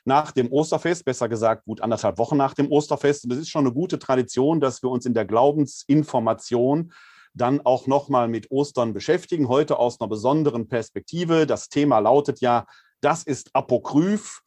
[0.05, 3.25] nach dem Osterfest, besser gesagt gut anderthalb Wochen nach dem Osterfest.
[3.25, 6.93] Und es ist schon eine gute Tradition, dass wir uns in der Glaubensinformation
[7.33, 11.45] dann auch nochmal mit Ostern beschäftigen, heute aus einer besonderen Perspektive.
[11.45, 12.65] Das Thema lautet ja,
[13.01, 14.41] das ist Apokryph,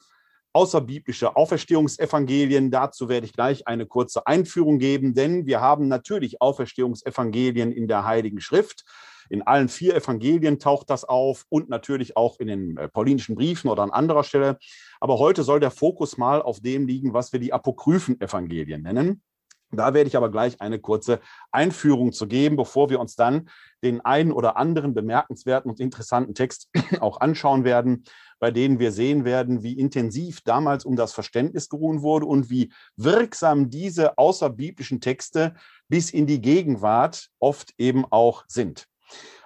[0.52, 2.70] außerbiblische Auferstehungsevangelien.
[2.70, 8.04] Dazu werde ich gleich eine kurze Einführung geben, denn wir haben natürlich Auferstehungsevangelien in der
[8.04, 8.84] Heiligen Schrift.
[9.28, 13.68] In allen vier Evangelien taucht das auf und natürlich auch in den äh, paulinischen Briefen
[13.68, 14.58] oder an anderer Stelle.
[15.00, 19.22] Aber heute soll der Fokus mal auf dem liegen, was wir die Apokryphen-Evangelien nennen.
[19.70, 21.20] Da werde ich aber gleich eine kurze
[21.52, 23.50] Einführung zu geben, bevor wir uns dann
[23.82, 28.04] den einen oder anderen bemerkenswerten und interessanten Text auch anschauen werden,
[28.38, 32.72] bei denen wir sehen werden, wie intensiv damals um das Verständnis geruhen wurde und wie
[32.96, 35.54] wirksam diese außerbiblischen Texte
[35.88, 38.86] bis in die Gegenwart oft eben auch sind.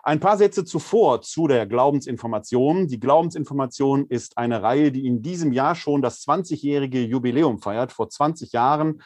[0.04, 2.88] Ein paar Sätze zuvor zu der Glaubensinformation.
[2.88, 7.92] Die Glaubensinformation ist eine Reihe, die in diesem Jahr schon das 20-jährige Jubiläum feiert.
[7.92, 9.00] Vor 20 Jahren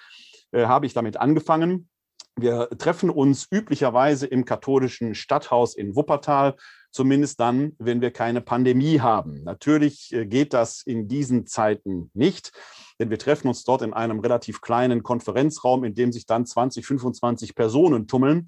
[0.53, 1.91] äh, habe ich damit angefangen.
[2.39, 6.55] Wir treffen uns üblicherweise im katholischen Stadthaus in Wuppertal,
[6.91, 9.43] zumindest dann, wenn wir keine Pandemie haben.
[9.45, 12.53] Natürlich äh, geht das in diesen Zeiten nicht,
[12.99, 16.87] denn wir treffen uns dort in einem relativ kleinen Konferenzraum, in dem sich dann 20,
[16.87, 18.47] 25 Personen tummeln.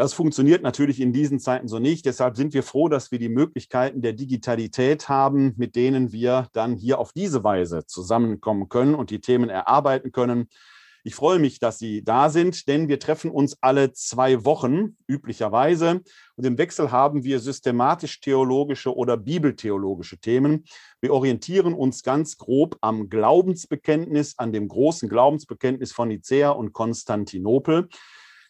[0.00, 2.06] Das funktioniert natürlich in diesen Zeiten so nicht.
[2.06, 6.74] Deshalb sind wir froh, dass wir die Möglichkeiten der Digitalität haben, mit denen wir dann
[6.74, 10.48] hier auf diese Weise zusammenkommen können und die Themen erarbeiten können.
[11.04, 16.00] Ich freue mich, dass Sie da sind, denn wir treffen uns alle zwei Wochen üblicherweise.
[16.34, 20.64] Und im Wechsel haben wir systematisch-theologische oder bibeltheologische Themen.
[21.02, 27.90] Wir orientieren uns ganz grob am Glaubensbekenntnis, an dem großen Glaubensbekenntnis von Nicäa und Konstantinopel.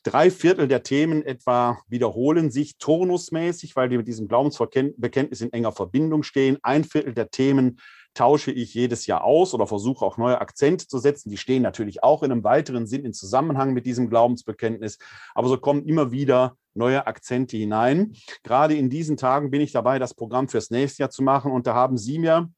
[0.03, 5.73] Drei Viertel der Themen etwa wiederholen sich turnusmäßig, weil die mit diesem Glaubensbekenntnis in enger
[5.73, 6.57] Verbindung stehen.
[6.63, 7.79] Ein Viertel der Themen
[8.15, 11.31] tausche ich jedes Jahr aus oder versuche auch neue Akzente zu setzen.
[11.31, 14.99] Die stehen natürlich auch in einem weiteren Sinn in Zusammenhang mit diesem Glaubensbekenntnis.
[15.35, 18.15] Aber so kommen immer wieder neue Akzente hinein.
[18.43, 21.53] Gerade in diesen Tagen bin ich dabei, das Programm fürs nächste Jahr zu machen.
[21.53, 22.49] Und da haben Sie mir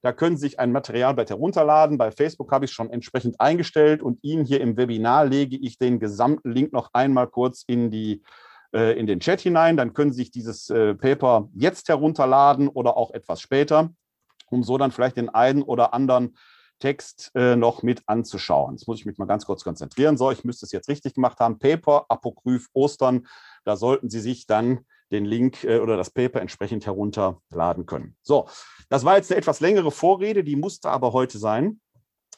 [0.00, 1.98] Da können Sie sich ein Materialblatt herunterladen.
[1.98, 5.76] Bei Facebook habe ich es schon entsprechend eingestellt und Ihnen hier im Webinar lege ich
[5.76, 8.22] den gesamten Link noch einmal kurz in die
[8.72, 9.76] äh, in den Chat hinein.
[9.76, 13.90] Dann können Sie sich dieses äh, Paper jetzt herunterladen oder auch etwas später,
[14.48, 16.38] um so dann vielleicht den einen oder anderen
[16.78, 18.74] Text äh, noch mit anzuschauen.
[18.74, 20.16] Jetzt muss ich mich mal ganz kurz konzentrieren.
[20.16, 21.58] So, ich müsste es jetzt richtig gemacht haben.
[21.58, 23.26] Paper, Apokryph, Ostern.
[23.64, 28.16] Da sollten Sie sich dann den Link äh, oder das Paper entsprechend herunterladen können.
[28.22, 28.48] So,
[28.88, 31.80] das war jetzt eine etwas längere Vorrede, die musste aber heute sein,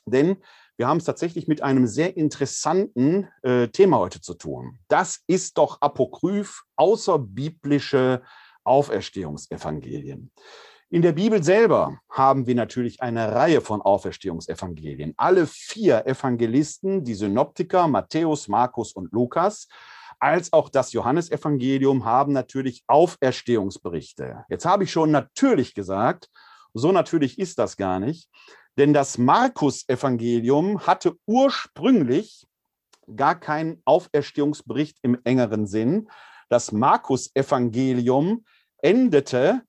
[0.07, 0.37] denn
[0.77, 4.79] wir haben es tatsächlich mit einem sehr interessanten äh, Thema heute zu tun.
[4.89, 8.23] Das ist doch Apokryph, außerbiblische
[8.65, 10.33] Auferstehungsevangelien.
[10.93, 15.15] In der Bibel selber haben wir natürlich eine Reihe von Auferstehungsevangelien.
[15.17, 19.69] Alle vier Evangelisten, die Synoptiker, Matthäus, Markus und Lukas,
[20.19, 24.45] als auch das Johannesevangelium haben natürlich Auferstehungsberichte.
[24.49, 26.29] Jetzt habe ich schon natürlich gesagt,
[26.75, 28.29] so natürlich ist das gar nicht,
[28.77, 32.49] denn das Markus-Evangelium hatte ursprünglich
[33.15, 36.09] gar keinen Auferstehungsbericht im engeren Sinn.
[36.49, 38.45] Das Markus-Evangelium
[38.79, 39.63] endete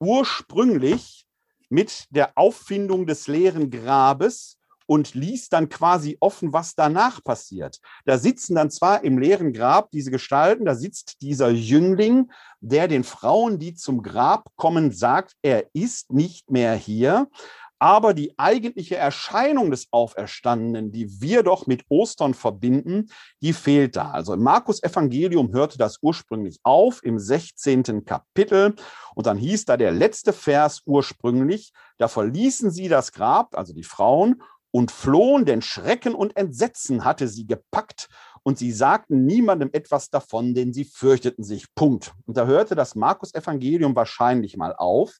[0.00, 1.26] ursprünglich
[1.68, 7.80] mit der Auffindung des leeren Grabes und ließ dann quasi offen, was danach passiert.
[8.04, 13.04] Da sitzen dann zwar im leeren Grab diese Gestalten, da sitzt dieser Jüngling, der den
[13.04, 17.28] Frauen, die zum Grab kommen, sagt, er ist nicht mehr hier,
[17.78, 23.08] aber die eigentliche Erscheinung des Auferstandenen, die wir doch mit Ostern verbinden,
[23.42, 24.10] die fehlt da.
[24.10, 28.04] Also im Markus Evangelium hörte das ursprünglich auf im 16.
[28.04, 28.74] Kapitel
[29.14, 33.84] und dann hieß da der letzte Vers ursprünglich, da verließen sie das Grab, also die
[33.84, 34.42] Frauen,
[34.76, 38.08] und flohen, denn Schrecken und Entsetzen hatte sie gepackt
[38.42, 41.74] und sie sagten niemandem etwas davon, denn sie fürchteten sich.
[41.74, 42.12] Punkt.
[42.26, 45.16] Und da hörte das Markus Evangelium wahrscheinlich mal auf.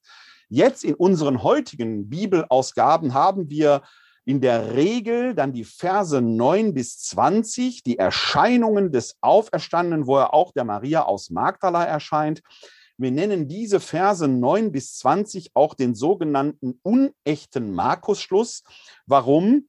[0.49, 3.83] Jetzt in unseren heutigen Bibelausgaben haben wir
[4.25, 10.35] in der Regel dann die Verse 9 bis 20, die Erscheinungen des Auferstandenen, wo er
[10.35, 12.43] auch der Maria aus Magdala erscheint.
[12.99, 18.65] Wir nennen diese Verse 9 bis 20 auch den sogenannten unechten Markusschluss.
[19.07, 19.69] Warum?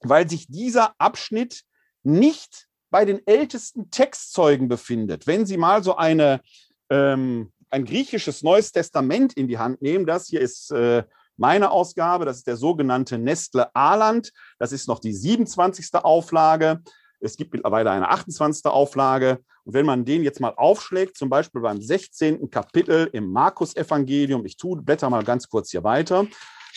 [0.00, 1.64] Weil sich dieser Abschnitt
[2.02, 5.26] nicht bei den ältesten Textzeugen befindet.
[5.26, 6.40] Wenn Sie mal so eine
[6.88, 10.06] ähm, ein griechisches Neues Testament in die Hand nehmen.
[10.06, 11.04] Das hier ist äh,
[11.36, 14.32] meine Ausgabe, das ist der sogenannte Nestle Aland.
[14.58, 15.94] Das ist noch die 27.
[15.94, 16.82] Auflage.
[17.20, 18.66] Es gibt mittlerweile eine 28.
[18.66, 19.38] Auflage.
[19.64, 22.50] Und wenn man den jetzt mal aufschlägt, zum Beispiel beim 16.
[22.50, 26.26] Kapitel im Markus-Evangelium, ich tue, blätter mal ganz kurz hier weiter,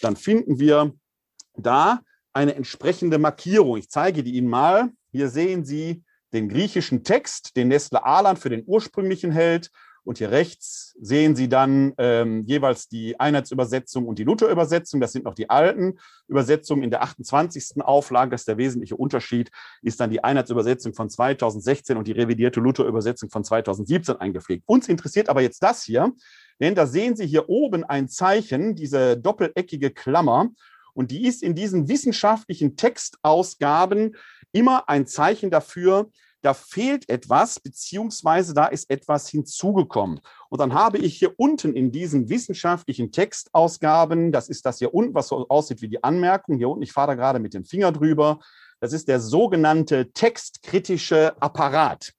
[0.01, 0.93] dann finden wir
[1.55, 2.01] da
[2.33, 3.77] eine entsprechende Markierung.
[3.77, 4.89] Ich zeige die Ihnen mal.
[5.11, 9.69] Hier sehen Sie den griechischen Text, den Nestle Aland für den ursprünglichen hält.
[10.03, 14.99] Und hier rechts sehen Sie dann ähm, jeweils die Einheitsübersetzung und die Luther-Übersetzung.
[14.99, 17.81] Das sind noch die alten Übersetzungen in der 28.
[17.81, 18.31] Auflage.
[18.31, 19.51] Das ist der wesentliche Unterschied,
[19.83, 24.63] ist dann die Einheitsübersetzung von 2016 und die revidierte Luther-Übersetzung von 2017 eingepflegt.
[24.65, 26.11] Uns interessiert aber jetzt das hier,
[26.59, 30.49] denn da sehen Sie hier oben ein Zeichen, diese doppeleckige Klammer.
[30.93, 34.15] Und die ist in diesen wissenschaftlichen Textausgaben
[34.51, 36.09] immer ein Zeichen dafür,
[36.41, 40.19] da fehlt etwas, beziehungsweise da ist etwas hinzugekommen.
[40.49, 45.13] Und dann habe ich hier unten in diesen wissenschaftlichen Textausgaben, das ist das hier unten,
[45.13, 47.91] was so aussieht wie die Anmerkung, hier unten, ich fahre da gerade mit dem Finger
[47.91, 48.39] drüber,
[48.79, 52.13] das ist der sogenannte textkritische Apparat.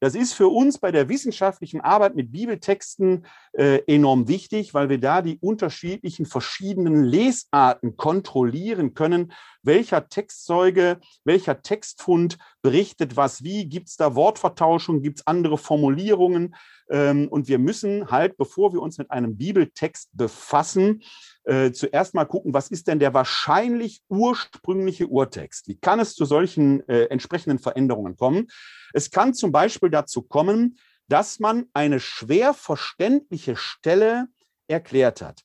[0.00, 4.98] Das ist für uns bei der wissenschaftlichen Arbeit mit Bibeltexten äh, enorm wichtig, weil wir
[4.98, 9.32] da die unterschiedlichen verschiedenen Lesarten kontrollieren können.
[9.62, 13.66] Welcher Textzeuge, welcher Textfund berichtet was wie?
[13.66, 15.02] Gibt es da Wortvertauschung?
[15.02, 16.54] Gibt es andere Formulierungen?
[16.88, 21.02] Ähm, und wir müssen halt, bevor wir uns mit einem Bibeltext befassen,
[21.44, 25.68] äh, zuerst mal gucken, was ist denn der wahrscheinlich ursprüngliche Urtext?
[25.68, 28.48] Wie kann es zu solchen äh, entsprechenden Veränderungen kommen?
[28.92, 34.28] Es kann zum Beispiel dazu kommen, dass man eine schwer verständliche Stelle
[34.68, 35.42] erklärt hat.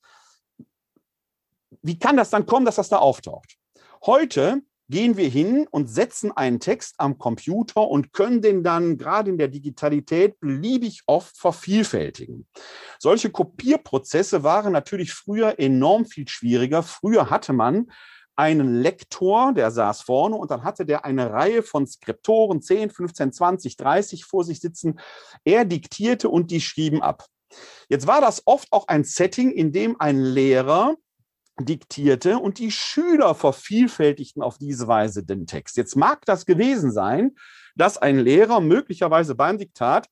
[1.82, 3.58] Wie kann das dann kommen, dass das da auftaucht?
[4.06, 9.32] Heute gehen wir hin und setzen einen Text am Computer und können den dann gerade
[9.32, 12.46] in der Digitalität beliebig oft vervielfältigen.
[13.00, 16.84] Solche Kopierprozesse waren natürlich früher enorm viel schwieriger.
[16.84, 17.92] Früher hatte man
[18.36, 23.34] einen Lektor, der saß vorne und dann hatte der eine Reihe von Skriptoren, 10, 15,
[23.34, 25.00] 20, 30 vor sich sitzen.
[25.44, 27.26] Er diktierte und die schrieben ab.
[27.90, 30.96] Jetzt war das oft auch ein Setting, in dem ein Lehrer
[31.60, 35.78] diktierte und die Schüler vervielfältigten auf diese Weise den Text.
[35.78, 37.36] Jetzt mag das gewesen sein,
[37.76, 40.10] dass ein Lehrer möglicherweise beim Diktat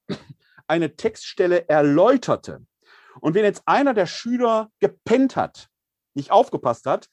[0.67, 2.65] eine Textstelle erläuterte.
[3.19, 5.69] Und wenn jetzt einer der Schüler gepennt hat,
[6.13, 7.09] nicht aufgepasst hat,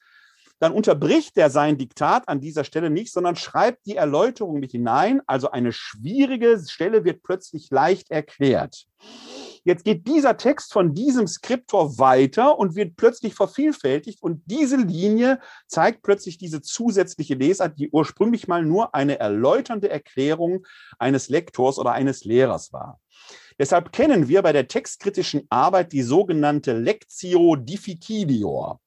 [0.61, 5.19] dann unterbricht er sein Diktat an dieser Stelle nicht, sondern schreibt die Erläuterung mit hinein.
[5.25, 8.85] Also eine schwierige Stelle wird plötzlich leicht erklärt.
[9.63, 15.39] Jetzt geht dieser Text von diesem Skriptor weiter und wird plötzlich vervielfältigt und diese Linie
[15.65, 20.67] zeigt plötzlich diese zusätzliche Lesart, die ursprünglich mal nur eine erläuternde Erklärung
[20.99, 22.99] eines Lektors oder eines Lehrers war.
[23.57, 28.79] Deshalb kennen wir bei der textkritischen Arbeit die sogenannte Lectio difficilior.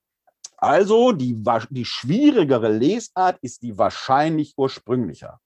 [0.64, 1.36] Also die,
[1.70, 5.40] die schwierigere Lesart ist die wahrscheinlich ursprünglicher.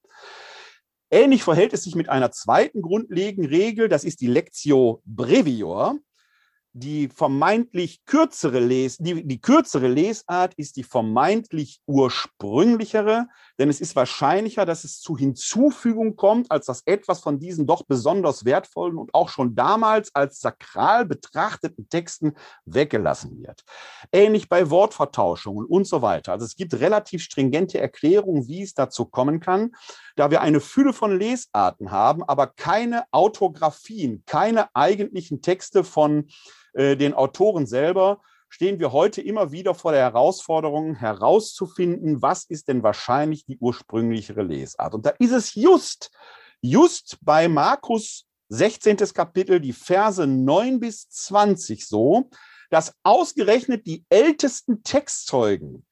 [1.10, 5.98] Ähnlich verhält es sich mit einer zweiten grundlegenden Regel, das ist die Lectio brevior
[6.78, 13.26] die vermeintlich kürzere Les die, die kürzere Lesart ist die vermeintlich ursprünglichere,
[13.58, 17.82] denn es ist wahrscheinlicher, dass es zu Hinzufügung kommt, als dass etwas von diesen doch
[17.82, 22.34] besonders wertvollen und auch schon damals als sakral betrachteten Texten
[22.64, 23.64] weggelassen wird.
[24.12, 26.32] Ähnlich bei Wortvertauschungen und so weiter.
[26.32, 29.72] Also es gibt relativ stringente Erklärungen, wie es dazu kommen kann,
[30.16, 36.28] da wir eine Fülle von Lesarten haben, aber keine Autographien, keine eigentlichen Texte von
[36.74, 42.68] äh, den Autoren selber, stehen wir heute immer wieder vor der Herausforderung herauszufinden, was ist
[42.68, 44.94] denn wahrscheinlich die ursprünglichere Lesart.
[44.94, 46.10] Und da ist es just,
[46.60, 48.96] just bei Markus 16.
[49.12, 52.30] Kapitel, die Verse 9 bis 20 so,
[52.70, 55.86] dass ausgerechnet die ältesten Textzeugen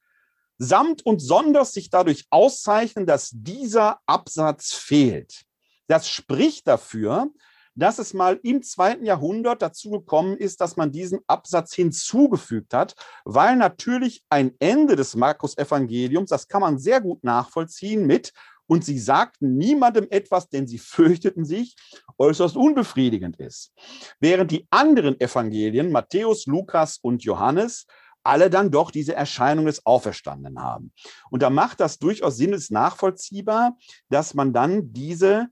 [0.57, 5.43] samt und sonders sich dadurch auszeichnen, dass dieser Absatz fehlt.
[5.87, 7.29] Das spricht dafür,
[7.77, 12.95] dass es mal im zweiten Jahrhundert dazu gekommen ist, dass man diesen Absatz hinzugefügt hat,
[13.23, 18.33] weil natürlich ein Ende des Markus-Evangeliums, das kann man sehr gut nachvollziehen mit,
[18.69, 21.77] und sie sagten niemandem etwas, denn sie fürchteten sich,
[22.17, 23.71] äußerst unbefriedigend ist.
[24.19, 27.85] Während die anderen Evangelien, Matthäus, Lukas und Johannes,
[28.23, 30.91] alle dann doch diese Erscheinung des Auferstandenen haben.
[31.31, 33.77] Und da macht das durchaus Sinn, ist nachvollziehbar,
[34.09, 35.47] dass man dann diese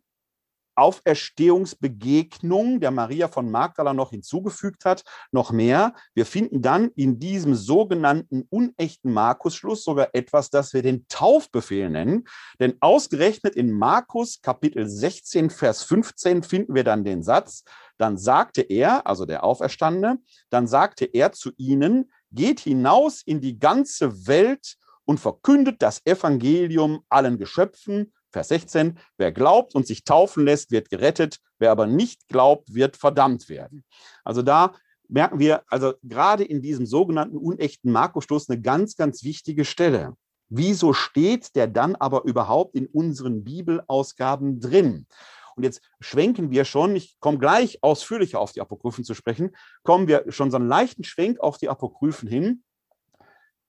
[0.75, 5.93] Auferstehungsbegegnung der Maria von Magdala noch hinzugefügt hat, noch mehr.
[6.13, 12.25] Wir finden dann in diesem sogenannten unechten Markus-Schluss sogar etwas, das wir den Taufbefehl nennen.
[12.59, 17.63] Denn ausgerechnet in Markus Kapitel 16, Vers 15 finden wir dann den Satz,
[17.97, 23.59] dann sagte er, also der Auferstandene, dann sagte er zu ihnen, geht hinaus in die
[23.59, 28.11] ganze Welt und verkündet das Evangelium allen Geschöpfen.
[28.35, 32.97] Vers 16, wer glaubt und sich taufen lässt, wird gerettet, wer aber nicht glaubt, wird
[32.97, 33.85] verdammt werden.
[34.25, 34.75] Also da
[35.07, 40.17] merken wir, also gerade in diesem sogenannten unechten Markus-Stoß eine ganz, ganz wichtige Stelle.
[40.49, 45.07] Wieso steht der dann aber überhaupt in unseren Bibelausgaben drin?
[45.55, 50.09] Und jetzt schwenken wir schon, ich komme gleich ausführlicher auf die Apokryphen zu sprechen, kommen
[50.09, 52.63] wir schon so einen leichten Schwenk auf die Apokryphen hin.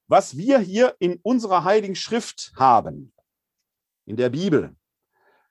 [0.09, 3.13] Was wir hier in unserer Heiligen Schrift haben,
[4.07, 4.75] in der Bibel,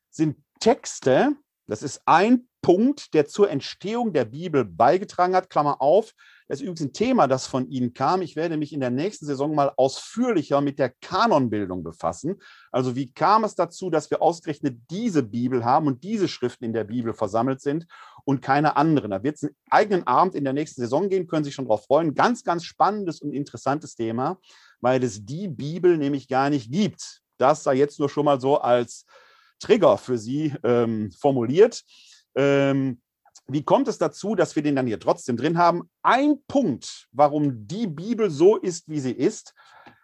[0.09, 1.35] sind Texte,
[1.67, 6.13] das ist ein Punkt, der zur Entstehung der Bibel beigetragen hat, Klammer auf,
[6.47, 8.21] das ist übrigens ein Thema, das von Ihnen kam.
[8.21, 12.39] Ich werde mich in der nächsten Saison mal ausführlicher mit der Kanonbildung befassen.
[12.71, 16.73] Also wie kam es dazu, dass wir ausgerechnet diese Bibel haben und diese Schriften in
[16.73, 17.87] der Bibel versammelt sind
[18.25, 19.11] und keine anderen?
[19.11, 21.65] Da wird es einen eigenen Abend in der nächsten Saison gehen, können Sie sich schon
[21.65, 22.13] darauf freuen.
[22.13, 24.39] Ganz, ganz spannendes und interessantes Thema,
[24.81, 27.23] weil es die Bibel nämlich gar nicht gibt.
[27.37, 29.05] Das sei jetzt nur schon mal so als
[29.59, 31.83] Trigger für Sie ähm, formuliert.
[32.35, 33.01] Ähm,
[33.47, 35.89] wie kommt es dazu, dass wir den dann hier trotzdem drin haben?
[36.01, 39.53] Ein Punkt, warum die Bibel so ist, wie sie ist,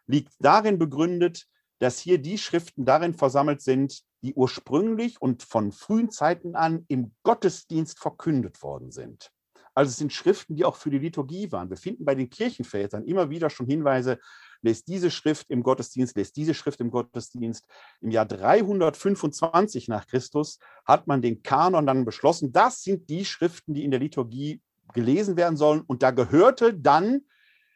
[0.05, 1.47] liegt darin begründet,
[1.79, 7.15] dass hier die Schriften darin versammelt sind, die ursprünglich und von frühen Zeiten an im
[7.23, 9.31] Gottesdienst verkündet worden sind.
[9.73, 11.69] Also es sind Schriften, die auch für die Liturgie waren.
[11.69, 14.19] Wir finden bei den Kirchenvätern immer wieder schon Hinweise
[14.61, 17.65] lest diese Schrift im Gottesdienst, lest diese Schrift im Gottesdienst.
[18.01, 22.51] Im Jahr 325 nach Christus hat man den Kanon dann beschlossen.
[22.51, 24.61] Das sind die Schriften, die in der Liturgie
[24.93, 25.81] gelesen werden sollen.
[25.81, 27.21] Und da gehörte dann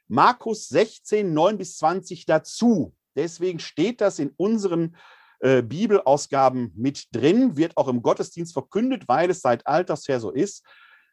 [0.07, 2.93] Markus 16, 9 bis 20 dazu.
[3.15, 4.95] Deswegen steht das in unseren
[5.39, 10.31] äh, Bibelausgaben mit drin, wird auch im Gottesdienst verkündet, weil es seit alters her so
[10.31, 10.65] ist.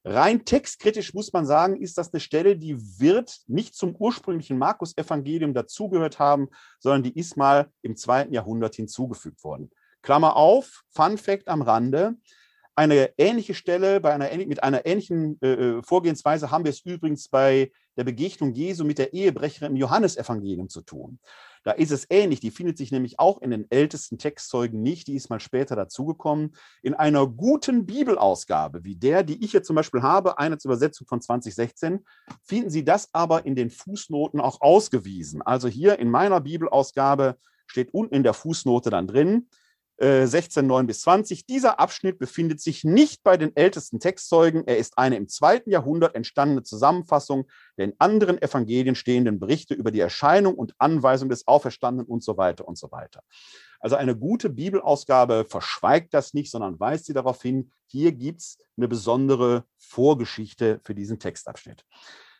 [0.04, 5.54] Rein textkritisch muss man sagen, ist das eine Stelle, die wird nicht zum ursprünglichen Markus-Evangelium
[5.54, 6.48] dazugehört haben,
[6.80, 9.70] sondern die ist mal im zweiten Jahrhundert hinzugefügt worden.
[10.02, 12.16] Klammer auf, Fun Fact am Rande.
[12.74, 17.28] Eine ähnliche Stelle bei einer, mit einer ähnlichen äh, äh, Vorgehensweise haben wir es übrigens
[17.28, 21.20] bei der Begegnung Jesu mit der Ehebrecherin im Johannesevangelium zu tun.
[21.64, 22.40] Da ist es ähnlich.
[22.40, 25.06] Die findet sich nämlich auch in den ältesten Textzeugen nicht.
[25.06, 26.56] Die ist mal später dazugekommen.
[26.82, 31.06] In einer guten Bibelausgabe, wie der, die ich hier zum Beispiel habe, eine zur Übersetzung
[31.06, 32.04] von 2016,
[32.42, 35.42] finden Sie das aber in den Fußnoten auch ausgewiesen.
[35.42, 39.61] Also hier in meiner Bibelausgabe steht unten in der Fußnote dann drin, 16,
[40.02, 41.46] äh, 9 bis 20.
[41.46, 44.66] Dieser Abschnitt befindet sich nicht bei den ältesten Textzeugen.
[44.66, 47.48] Er ist eine im zweiten Jahrhundert entstandene Zusammenfassung
[47.78, 52.36] der in anderen Evangelien stehenden Berichte über die Erscheinung und Anweisung des Auferstandenen und so
[52.36, 53.22] weiter und so weiter.
[53.78, 58.58] Also eine gute Bibelausgabe verschweigt das nicht, sondern weist sie darauf hin, hier gibt es
[58.76, 61.84] eine besondere Vorgeschichte für diesen Textabschnitt.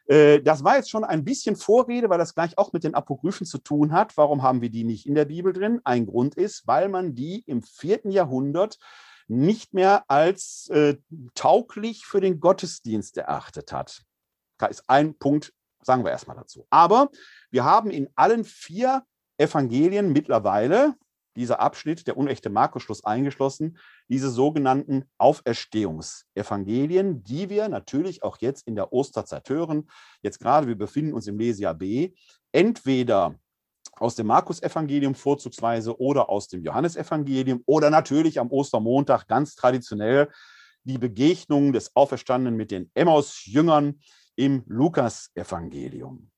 [0.06, 3.46] Äh, das war jetzt schon ein bisschen Vorrede, weil das gleich auch mit den Apokryphen
[3.46, 4.16] zu tun hat.
[4.16, 5.80] Warum haben wir die nicht in der Bibel drin?
[5.84, 8.78] Ein Grund ist, weil man die im vierten Jahrhundert
[9.28, 10.96] nicht mehr als äh,
[11.34, 14.02] tauglich für den Gottesdienst erachtet hat.
[14.58, 16.66] Da ist ein Punkt, sagen wir erstmal dazu.
[16.70, 17.08] Aber
[17.50, 19.02] wir haben in allen vier
[19.38, 20.94] Evangelien mittlerweile,
[21.36, 28.74] dieser Abschnitt, der unechte Markus-Schluss eingeschlossen, diese sogenannten Auferstehungsevangelien, die wir natürlich auch jetzt in
[28.74, 29.88] der Osterzeit hören.
[30.22, 32.14] Jetzt gerade, wir befinden uns im Lesejahr B,
[32.52, 33.36] entweder
[33.96, 40.30] aus dem Markus-Evangelium vorzugsweise oder aus dem Johannesevangelium oder natürlich am Ostermontag ganz traditionell
[40.84, 44.00] die Begegnung des Auferstandenen mit den Emmaus-Jüngern
[44.34, 46.31] im Lukas-Evangelium.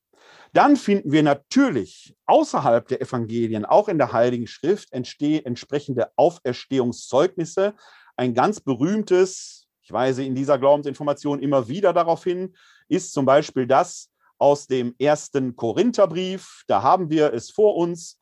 [0.55, 7.75] Dann finden wir natürlich außerhalb der Evangelien, auch in der Heiligen Schrift, entsprechende Auferstehungszeugnisse.
[8.15, 12.55] Ein ganz berühmtes, ich weise in dieser Glaubensinformation immer wieder darauf hin,
[12.87, 16.63] ist zum Beispiel das aus dem ersten Korintherbrief.
[16.67, 18.17] Da haben wir es vor uns.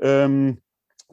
[0.00, 0.62] Ähm,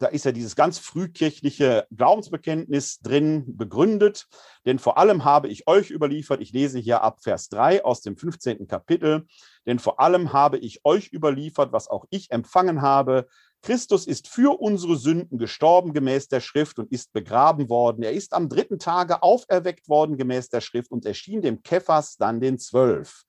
[0.01, 4.27] da ist ja dieses ganz frühkirchliche Glaubensbekenntnis drin begründet.
[4.65, 8.17] Denn vor allem habe ich euch überliefert, ich lese hier ab Vers 3 aus dem
[8.17, 8.67] 15.
[8.67, 9.27] Kapitel,
[9.67, 13.27] denn vor allem habe ich euch überliefert, was auch ich empfangen habe.
[13.61, 18.01] Christus ist für unsere Sünden gestorben gemäß der Schrift und ist begraben worden.
[18.01, 22.39] Er ist am dritten Tage auferweckt worden gemäß der Schrift und erschien dem Kephas dann
[22.39, 23.23] den Zwölf.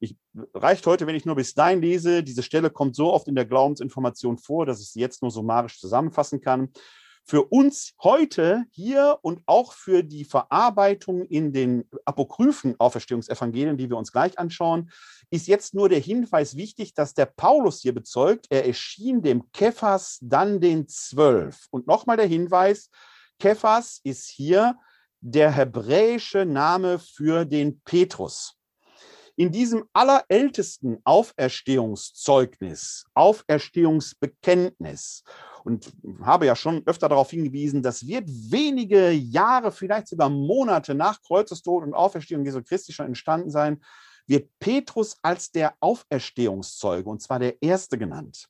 [0.00, 0.16] Ich,
[0.54, 2.22] reicht heute, wenn ich nur bis dahin lese.
[2.22, 5.80] Diese Stelle kommt so oft in der Glaubensinformation vor, dass ich sie jetzt nur summarisch
[5.80, 6.70] zusammenfassen kann.
[7.24, 13.98] Für uns heute hier und auch für die Verarbeitung in den apokryphen Auferstehungsevangelien, die wir
[13.98, 14.90] uns gleich anschauen,
[15.28, 20.18] ist jetzt nur der Hinweis wichtig, dass der Paulus hier bezeugt, er erschien dem Kephas
[20.22, 21.66] dann den Zwölf.
[21.70, 22.88] Und nochmal der Hinweis,
[23.38, 24.78] Kephas ist hier
[25.20, 28.57] der hebräische Name für den Petrus
[29.38, 35.22] in diesem allerältesten Auferstehungszeugnis, Auferstehungsbekenntnis.
[35.64, 41.22] und habe ja schon öfter darauf hingewiesen, das wird wenige Jahre, vielleicht sogar Monate nach
[41.22, 43.80] Kreuzestod und Auferstehung Jesu Christi schon entstanden sein,
[44.26, 48.48] wird Petrus als der Auferstehungszeuge, und zwar der erste genannt.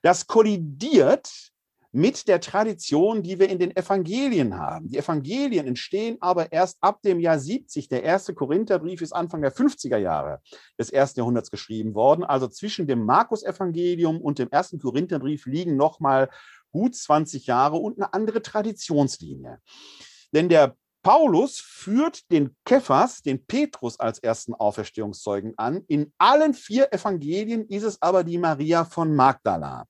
[0.00, 1.52] Das kollidiert
[1.96, 4.90] mit der Tradition, die wir in den Evangelien haben.
[4.90, 7.88] Die Evangelien entstehen aber erst ab dem Jahr 70.
[7.88, 10.42] Der erste Korintherbrief ist Anfang der 50er Jahre
[10.78, 12.22] des ersten Jahrhunderts geschrieben worden.
[12.22, 16.28] Also zwischen dem Markus-Evangelium und dem ersten Korintherbrief liegen nochmal
[16.70, 19.58] gut 20 Jahre und eine andere Traditionslinie.
[20.34, 25.84] Denn der Paulus führt den Kephas, den Petrus als ersten Auferstehungszeugen an.
[25.86, 29.86] In allen vier Evangelien ist es aber die Maria von Magdala.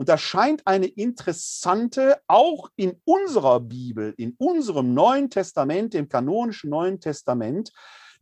[0.00, 6.70] Und da scheint eine interessante, auch in unserer Bibel, in unserem Neuen Testament, dem kanonischen
[6.70, 7.70] Neuen Testament,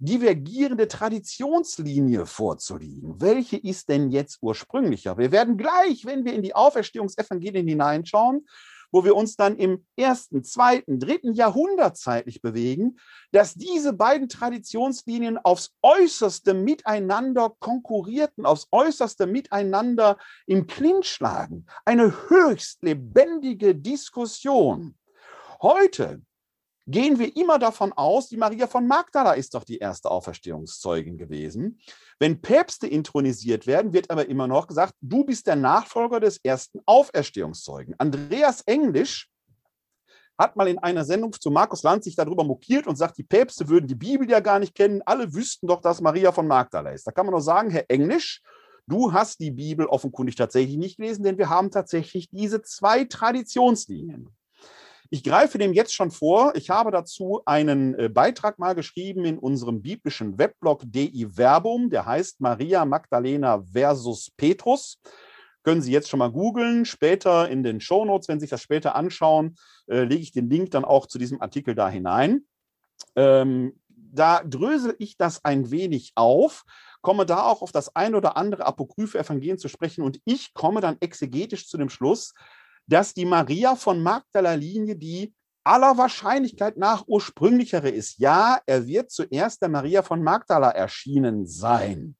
[0.00, 3.20] divergierende Traditionslinie vorzuliegen.
[3.20, 5.18] Welche ist denn jetzt ursprünglicher?
[5.18, 8.48] Wir werden gleich, wenn wir in die Auferstehungsevangelien hineinschauen,
[8.90, 12.98] wo wir uns dann im ersten, zweiten, dritten Jahrhundert zeitlich bewegen,
[13.32, 21.66] dass diese beiden Traditionslinien aufs äußerste miteinander konkurrierten, aufs äußerste miteinander im Clinch lagen.
[21.84, 24.96] Eine höchst lebendige Diskussion.
[25.60, 26.22] Heute
[26.88, 31.80] gehen wir immer davon aus, die Maria von Magdala ist doch die erste Auferstehungszeugin gewesen.
[32.18, 36.80] Wenn Päpste intronisiert werden, wird aber immer noch gesagt, du bist der Nachfolger des ersten
[36.86, 37.94] Auferstehungszeugen.
[37.98, 39.28] Andreas Englisch
[40.38, 43.68] hat mal in einer Sendung zu Markus Lanz sich darüber mokiert und sagt, die Päpste
[43.68, 45.02] würden die Bibel ja gar nicht kennen.
[45.04, 47.06] Alle wüssten doch, dass Maria von Magdala ist.
[47.06, 48.40] Da kann man nur sagen, Herr Englisch,
[48.86, 54.30] du hast die Bibel offenkundig tatsächlich nicht gelesen, denn wir haben tatsächlich diese zwei Traditionslinien.
[55.10, 56.52] Ich greife dem jetzt schon vor.
[56.54, 62.04] Ich habe dazu einen äh, Beitrag mal geschrieben in unserem biblischen Weblog DI Verbum, der
[62.04, 65.00] heißt Maria Magdalena versus Petrus.
[65.62, 66.84] Können Sie jetzt schon mal googeln.
[66.84, 70.72] Später in den Shownotes, wenn Sie sich das später anschauen, äh, lege ich den Link
[70.72, 72.42] dann auch zu diesem Artikel da hinein.
[73.16, 76.64] Ähm, da drösel ich das ein wenig auf,
[77.00, 80.80] komme da auch auf das ein oder andere apokryphe Evangelien zu sprechen und ich komme
[80.80, 82.34] dann exegetisch zu dem Schluss,
[82.88, 88.18] dass die Maria von Magdala Linie die aller Wahrscheinlichkeit nach ursprünglichere ist.
[88.18, 92.16] Ja, er wird zuerst der Maria von Magdala erschienen sein.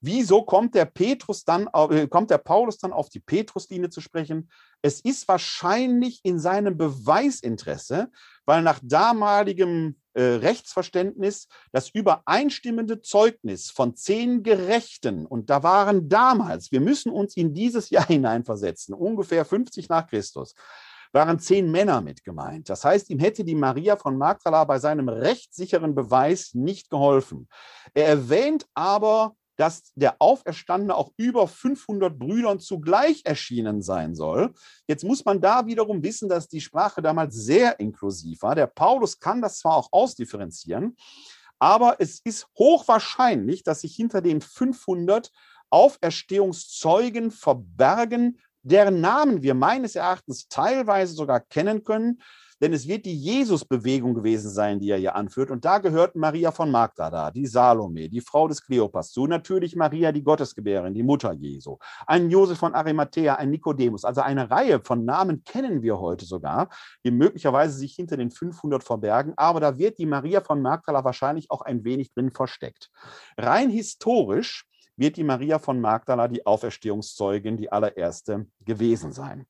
[0.00, 4.50] Wieso kommt der Petrus dann, äh, kommt der Paulus dann auf die Petruslinie zu sprechen?
[4.82, 8.10] Es ist wahrscheinlich in seinem Beweisinteresse,
[8.44, 16.72] weil nach damaligem äh, Rechtsverständnis das übereinstimmende Zeugnis von zehn Gerechten, und da waren damals,
[16.72, 20.54] wir müssen uns in dieses Jahr hineinversetzen, ungefähr 50 nach Christus,
[21.12, 22.68] waren zehn Männer mit gemeint.
[22.68, 27.48] Das heißt, ihm hätte die Maria von Magdala bei seinem rechtssicheren Beweis nicht geholfen.
[27.92, 34.52] Er erwähnt aber dass der Auferstandene auch über 500 Brüdern zugleich erschienen sein soll.
[34.86, 38.54] Jetzt muss man da wiederum wissen, dass die Sprache damals sehr inklusiv war.
[38.54, 40.96] Der Paulus kann das zwar auch ausdifferenzieren,
[41.58, 45.30] aber es ist hochwahrscheinlich, dass sich hinter den 500
[45.70, 52.20] Auferstehungszeugen verbergen, deren Namen wir meines Erachtens teilweise sogar kennen können,
[52.60, 55.50] denn es wird die Jesus-Bewegung gewesen sein, die er hier anführt.
[55.50, 60.12] Und da gehört Maria von Magdala, die Salome, die Frau des Kleopas zu, natürlich Maria,
[60.12, 64.04] die Gottesgebärin, die Mutter Jesu, ein Josef von Arimathea, ein Nikodemus.
[64.04, 66.68] Also eine Reihe von Namen kennen wir heute sogar,
[67.04, 69.34] die möglicherweise sich hinter den 500 verbergen.
[69.36, 72.90] Aber da wird die Maria von Magdala wahrscheinlich auch ein wenig drin versteckt.
[73.36, 74.66] Rein historisch
[74.96, 79.46] wird die Maria von Magdala die Auferstehungszeugin, die allererste gewesen sein.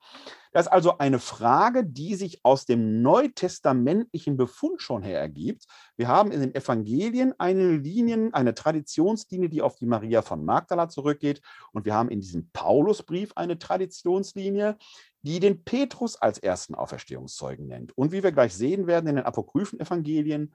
[0.57, 5.67] Das ist also eine Frage, die sich aus dem neutestamentlichen Befund schon her ergibt.
[5.99, 10.89] Wir haben in den Evangelien eine Linie, eine Traditionslinie, die auf die Maria von Magdala
[10.89, 11.43] zurückgeht.
[11.73, 14.79] Und wir haben in diesem Paulusbrief eine Traditionslinie,
[15.21, 17.93] die den Petrus als ersten Auferstehungszeugen nennt.
[17.99, 20.55] Und wie wir gleich sehen werden in den apokryphen Evangelien,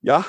[0.00, 0.24] ja,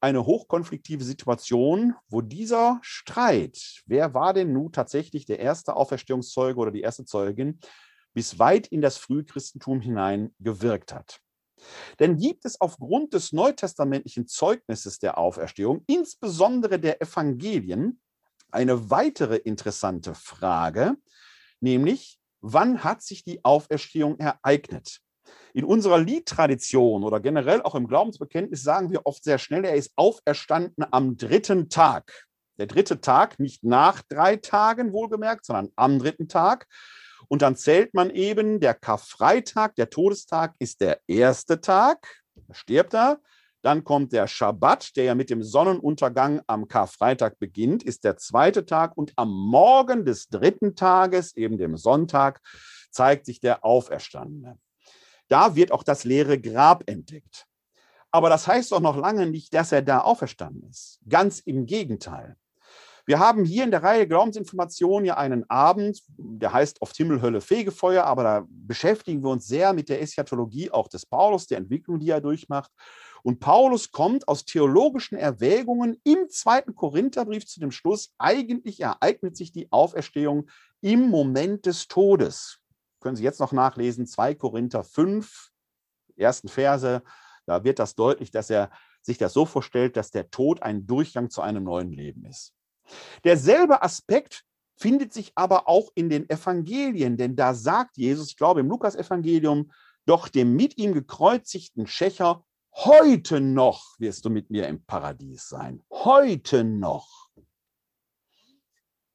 [0.00, 6.70] eine hochkonfliktive Situation, wo dieser Streit, wer war denn nun tatsächlich der erste Auferstehungszeuge oder
[6.70, 7.60] die erste Zeugin,
[8.14, 11.20] bis weit in das Frühchristentum hinein gewirkt hat.
[11.98, 18.00] Denn gibt es aufgrund des neutestamentlichen Zeugnisses der Auferstehung, insbesondere der Evangelien,
[18.50, 20.96] eine weitere interessante Frage,
[21.60, 25.00] nämlich wann hat sich die Auferstehung ereignet?
[25.54, 29.92] In unserer Liedtradition oder generell auch im Glaubensbekenntnis sagen wir oft sehr schnell, er ist
[29.96, 32.26] auferstanden am dritten Tag.
[32.58, 36.66] Der dritte Tag, nicht nach drei Tagen wohlgemerkt, sondern am dritten Tag.
[37.28, 42.94] Und dann zählt man eben, der Karfreitag, der Todestag, ist der erste Tag, da stirbt
[42.94, 43.20] er.
[43.62, 48.66] Dann kommt der Schabbat, der ja mit dem Sonnenuntergang am Karfreitag beginnt, ist der zweite
[48.66, 48.96] Tag.
[48.96, 52.40] Und am Morgen des dritten Tages, eben dem Sonntag,
[52.90, 54.58] zeigt sich der Auferstandene.
[55.28, 57.46] Da wird auch das leere Grab entdeckt.
[58.10, 60.98] Aber das heißt doch noch lange nicht, dass er da auferstanden ist.
[61.08, 62.36] Ganz im Gegenteil.
[63.04, 67.40] Wir haben hier in der Reihe Glaubensinformationen ja einen Abend, der heißt oft Himmel, Hölle,
[67.40, 71.98] Fegefeuer, aber da beschäftigen wir uns sehr mit der Eschatologie auch des Paulus, der Entwicklung,
[71.98, 72.70] die er durchmacht.
[73.24, 79.50] Und Paulus kommt aus theologischen Erwägungen im zweiten Korintherbrief zu dem Schluss, eigentlich ereignet sich
[79.50, 80.48] die Auferstehung
[80.80, 82.58] im Moment des Todes.
[83.00, 85.50] Können Sie jetzt noch nachlesen, 2 Korinther 5,
[86.16, 87.02] ersten Verse,
[87.46, 91.30] da wird das deutlich, dass er sich das so vorstellt, dass der Tod ein Durchgang
[91.30, 92.54] zu einem neuen Leben ist.
[93.24, 94.44] Derselbe Aspekt
[94.76, 99.70] findet sich aber auch in den Evangelien, denn da sagt Jesus, ich glaube im Lukas-Evangelium,
[100.06, 105.82] doch dem mit ihm gekreuzigten Schächer, heute noch wirst du mit mir im Paradies sein.
[105.90, 107.28] Heute noch.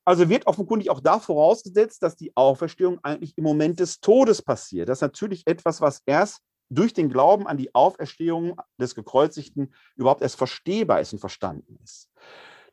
[0.06, 4.88] Also wird offenkundig auch da vorausgesetzt, dass die Auferstehung eigentlich im Moment des Todes passiert.
[4.88, 10.22] Das ist natürlich etwas, was erst durch den Glauben an die Auferstehung des Gekreuzigten überhaupt
[10.22, 12.10] erst verstehbar ist und verstanden ist.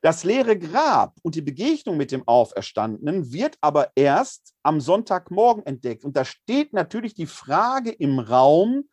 [0.04, 6.04] Das leere Grab und die Begegnung mit dem Auferstandenen wird aber erst am Sonntagmorgen entdeckt.
[6.04, 8.84] Und da steht natürlich die Frage im Raum,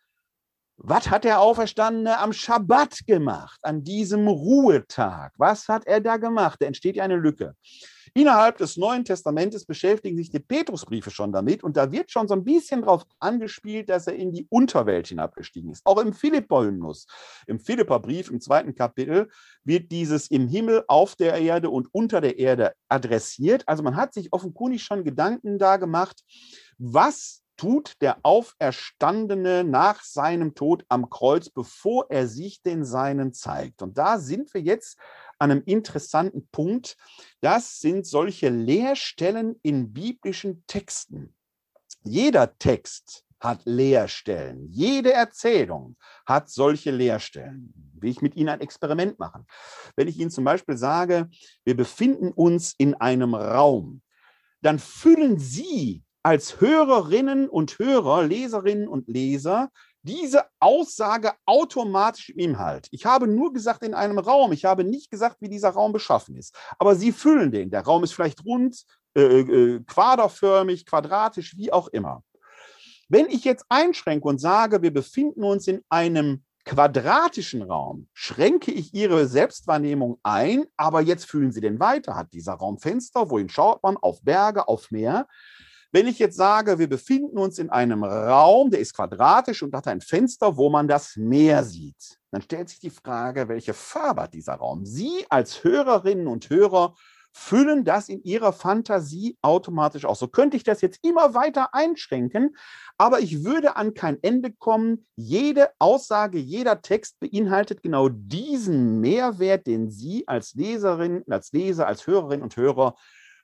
[0.83, 5.33] was hat der Auferstandene am Schabbat gemacht, an diesem Ruhetag?
[5.37, 6.61] Was hat er da gemacht?
[6.61, 7.55] Da entsteht ja eine Lücke.
[8.13, 12.33] Innerhalb des Neuen Testamentes beschäftigen sich die Petrusbriefe schon damit und da wird schon so
[12.33, 15.81] ein bisschen darauf angespielt, dass er in die Unterwelt hinabgestiegen ist.
[15.85, 17.05] Auch im Philippa-Hymnus,
[17.47, 19.29] im Philippa-Brief im zweiten Kapitel
[19.63, 23.63] wird dieses im Himmel, auf der Erde und unter der Erde adressiert.
[23.67, 26.21] Also man hat sich offenkundig schon Gedanken da gemacht,
[26.77, 33.83] was tut der Auferstandene nach seinem Tod am Kreuz, bevor er sich den Seinen zeigt.
[33.83, 34.97] Und da sind wir jetzt
[35.37, 36.97] an einem interessanten Punkt.
[37.39, 41.35] Das sind solche Leerstellen in biblischen Texten.
[42.01, 44.67] Jeder Text hat Leerstellen.
[44.71, 47.71] Jede Erzählung hat solche Leerstellen.
[47.93, 49.45] Will ich mit Ihnen ein Experiment machen?
[49.95, 51.29] Wenn ich Ihnen zum Beispiel sage,
[51.63, 54.01] wir befinden uns in einem Raum,
[54.61, 59.69] dann füllen Sie als Hörerinnen und Hörer, Leserinnen und Leser
[60.03, 62.87] diese Aussage automatisch im Inhalt.
[62.91, 66.35] Ich habe nur gesagt in einem Raum, ich habe nicht gesagt, wie dieser Raum beschaffen
[66.35, 66.55] ist.
[66.79, 67.69] Aber Sie füllen den.
[67.69, 68.83] Der Raum ist vielleicht rund,
[69.15, 72.23] äh, äh, quaderförmig, quadratisch, wie auch immer.
[73.09, 78.93] Wenn ich jetzt einschränke und sage, wir befinden uns in einem quadratischen Raum, schränke ich
[78.93, 82.15] Ihre Selbstwahrnehmung ein, aber jetzt fühlen Sie den weiter.
[82.15, 83.29] Hat dieser Raum Fenster?
[83.29, 83.97] Wohin schaut man?
[83.97, 85.27] Auf Berge, auf Meer?
[85.93, 89.87] Wenn ich jetzt sage, wir befinden uns in einem Raum, der ist quadratisch und hat
[89.87, 94.33] ein Fenster, wo man das Meer sieht, dann stellt sich die Frage, welche Farbe hat
[94.33, 94.85] dieser Raum?
[94.85, 96.95] Sie als Hörerinnen und Hörer
[97.33, 100.19] füllen das in ihrer Fantasie automatisch aus.
[100.19, 102.55] So könnte ich das jetzt immer weiter einschränken,
[102.97, 105.05] aber ich würde an kein Ende kommen.
[105.15, 112.05] Jede Aussage, jeder Text beinhaltet genau diesen Mehrwert, den Sie als Leserin, als Leser, als
[112.07, 112.95] Hörerin und Hörer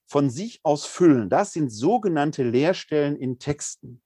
[0.07, 1.29] von sich aus füllen.
[1.29, 4.01] Das sind sogenannte Leerstellen in Texten.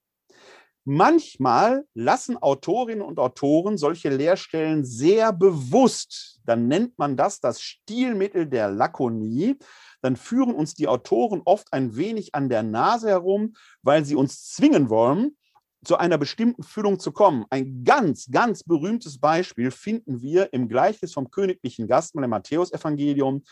[0.84, 6.40] Manchmal lassen Autorinnen und Autoren solche Leerstellen sehr bewusst.
[6.44, 9.58] Dann nennt man das das Stilmittel der Lakonie.
[10.02, 14.50] Dann führen uns die Autoren oft ein wenig an der Nase herum, weil sie uns
[14.50, 15.38] zwingen wollen,
[15.86, 17.46] zu einer bestimmten Füllung zu kommen.
[17.52, 23.44] Ein ganz, ganz berühmtes Beispiel finden wir im Gleichnis vom königlichen Gastmahl im Matthäusevangelium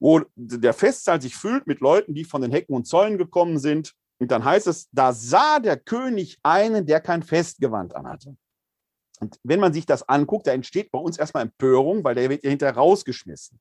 [0.00, 3.94] wo der Festsaal sich füllt mit Leuten, die von den Hecken und Zäunen gekommen sind.
[4.18, 8.36] Und dann heißt es, da sah der König einen, der kein Festgewand anhatte.
[9.20, 12.42] Und wenn man sich das anguckt, da entsteht bei uns erstmal Empörung, weil der wird
[12.42, 13.60] ja hinterher rausgeschmissen.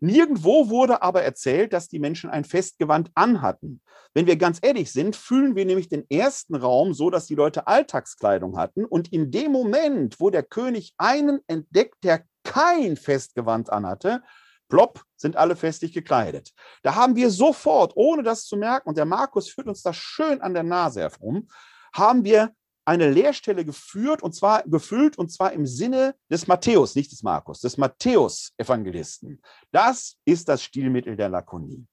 [0.00, 3.80] Nirgendwo wurde aber erzählt, dass die Menschen ein Festgewand anhatten.
[4.14, 7.66] Wenn wir ganz ehrlich sind, fühlen wir nämlich den ersten Raum so, dass die Leute
[7.66, 8.84] Alltagskleidung hatten.
[8.84, 14.22] Und in dem Moment, wo der König einen entdeckt, der kein Festgewand anhatte,
[14.68, 16.52] plopp, sind alle festlich gekleidet.
[16.82, 20.40] Da haben wir sofort, ohne das zu merken, und der Markus führt uns das schön
[20.40, 21.48] an der Nase herum,
[21.92, 22.52] haben wir
[22.84, 27.60] eine Lehrstelle geführt und zwar gefüllt und zwar im Sinne des Matthäus, nicht des Markus,
[27.60, 29.42] des Matthäus-Evangelisten.
[29.72, 31.86] Das ist das Stilmittel der Lakonie.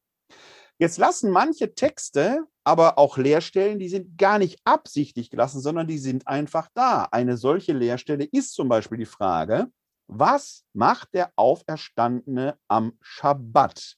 [0.77, 5.99] Jetzt lassen manche Texte aber auch Leerstellen, die sind gar nicht absichtlich gelassen, sondern die
[5.99, 7.07] sind einfach da.
[7.11, 9.67] Eine solche Leerstelle ist zum Beispiel die Frage,
[10.07, 13.97] was macht der Auferstandene am Schabbat?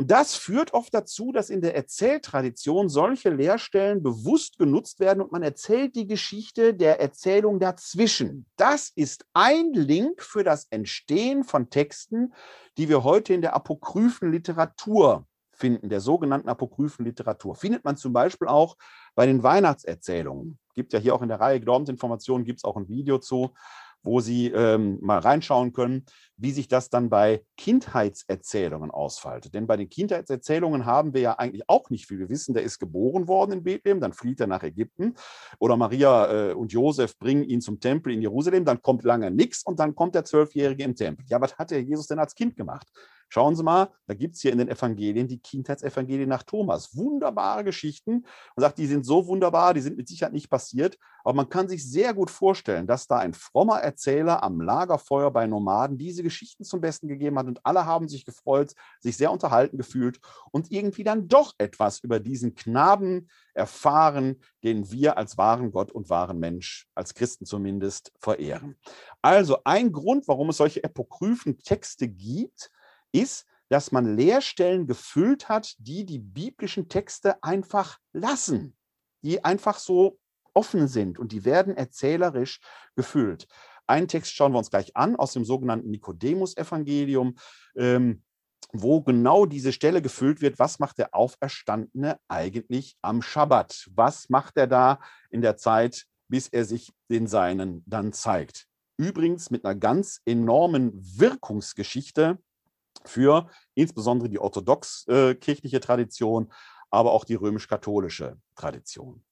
[0.00, 5.30] Und das führt oft dazu, dass in der Erzähltradition solche Leerstellen bewusst genutzt werden und
[5.30, 8.46] man erzählt die Geschichte der Erzählung dazwischen.
[8.56, 12.32] Das ist ein Link für das Entstehen von Texten,
[12.78, 18.14] die wir heute in der apokryphen Literatur finden, der sogenannten apokryphen Literatur, findet man zum
[18.14, 18.78] Beispiel auch
[19.14, 20.58] bei den Weihnachtserzählungen.
[20.74, 23.52] Gibt ja hier auch in der Reihe Glaubensinformationen, gibt es auch ein Video zu
[24.02, 26.04] wo Sie ähm, mal reinschauen können,
[26.36, 29.54] wie sich das dann bei Kindheitserzählungen ausfaltet.
[29.54, 32.18] Denn bei den Kindheitserzählungen haben wir ja eigentlich auch nicht viel.
[32.18, 35.14] Wir wissen, der ist geboren worden in Bethlehem, dann flieht er nach Ägypten
[35.58, 39.62] oder Maria äh, und Josef bringen ihn zum Tempel in Jerusalem, dann kommt lange nichts
[39.64, 41.24] und dann kommt der Zwölfjährige im Tempel.
[41.28, 42.86] Ja, was hat der Jesus denn als Kind gemacht?
[43.32, 46.96] Schauen Sie mal, da gibt es hier in den Evangelien die Kindheitsevangelien nach Thomas.
[46.96, 48.26] Wunderbare Geschichten.
[48.56, 50.98] Man sagt, die sind so wunderbar, die sind mit Sicherheit nicht passiert.
[51.22, 55.46] Aber man kann sich sehr gut vorstellen, dass da ein frommer Erzähler am Lagerfeuer bei
[55.46, 59.76] Nomaden diese Geschichten zum Besten gegeben hat und alle haben sich gefreut, sich sehr unterhalten
[59.76, 60.18] gefühlt
[60.50, 66.10] und irgendwie dann doch etwas über diesen Knaben erfahren, den wir als wahren Gott und
[66.10, 68.76] wahren Mensch, als Christen zumindest, verehren.
[69.22, 72.72] Also ein Grund, warum es solche apokryphen Texte gibt,
[73.12, 78.76] ist, dass man Leerstellen gefüllt hat, die die biblischen Texte einfach lassen,
[79.22, 80.18] die einfach so
[80.54, 82.60] offen sind und die werden erzählerisch
[82.96, 83.46] gefüllt.
[83.86, 87.36] Einen Text schauen wir uns gleich an aus dem sogenannten Nikodemus-Evangelium,
[87.76, 88.22] ähm,
[88.72, 90.58] wo genau diese Stelle gefüllt wird.
[90.58, 93.88] Was macht der Auferstandene eigentlich am Schabbat?
[93.94, 98.66] Was macht er da in der Zeit, bis er sich den Seinen dann zeigt?
[98.96, 102.38] Übrigens mit einer ganz enormen Wirkungsgeschichte,
[103.04, 106.52] für insbesondere die orthodox-kirchliche äh, Tradition,
[106.90, 109.22] aber auch die römisch-katholische Tradition.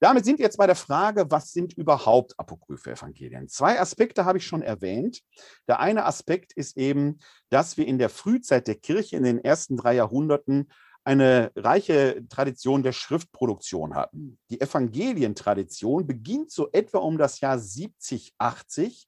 [0.00, 3.48] Damit sind wir jetzt bei der Frage, was sind überhaupt apokryphe Evangelien?
[3.48, 5.22] Zwei Aspekte habe ich schon erwähnt.
[5.68, 9.76] Der eine Aspekt ist eben, dass wir in der Frühzeit der Kirche in den ersten
[9.76, 10.68] drei Jahrhunderten
[11.04, 14.38] eine reiche Tradition der Schriftproduktion hatten.
[14.50, 19.06] Die Evangelientradition beginnt so etwa um das Jahr 70, 80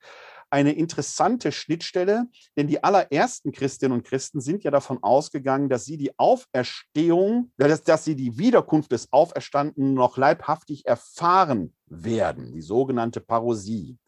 [0.51, 5.97] eine interessante Schnittstelle, denn die allerersten Christinnen und Christen sind ja davon ausgegangen, dass sie
[5.97, 13.21] die Auferstehung, dass, dass sie die Wiederkunft des Auferstandenen noch leibhaftig erfahren werden, die sogenannte
[13.21, 13.99] Parosie.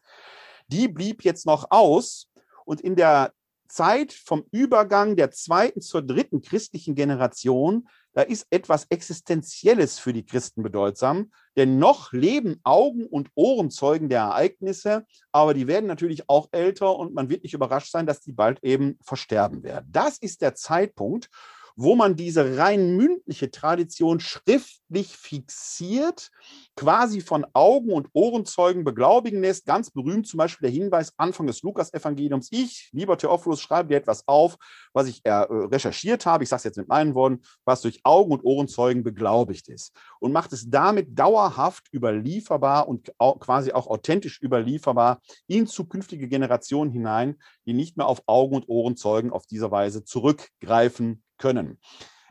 [0.67, 2.29] Die blieb jetzt noch aus
[2.65, 3.33] und in der
[3.67, 10.25] Zeit vom Übergang der zweiten zur dritten christlichen Generation da ist etwas Existenzielles für die
[10.25, 16.49] Christen bedeutsam, denn noch leben Augen und Ohrenzeugen der Ereignisse, aber die werden natürlich auch
[16.51, 19.87] älter und man wird nicht überrascht sein, dass die bald eben versterben werden.
[19.91, 21.29] Das ist der Zeitpunkt,
[21.75, 26.29] wo man diese rein mündliche Tradition schriftlich fixiert,
[26.75, 29.65] quasi von Augen- und Ohrenzeugen beglaubigen lässt.
[29.65, 32.49] Ganz berühmt zum Beispiel der Hinweis Anfang des Lukas-Evangeliums.
[32.51, 34.57] Ich, lieber Theophilus, schreibe dir etwas auf,
[34.93, 36.43] was ich äh, recherchiert habe.
[36.43, 39.93] Ich sage es jetzt mit meinen Worten, was durch Augen- und Ohrenzeugen beglaubigt ist.
[40.19, 47.37] Und macht es damit dauerhaft überlieferbar und quasi auch authentisch überlieferbar in zukünftige Generationen hinein,
[47.65, 51.79] die nicht mehr auf Augen- und Ohrenzeugen auf diese Weise zurückgreifen können.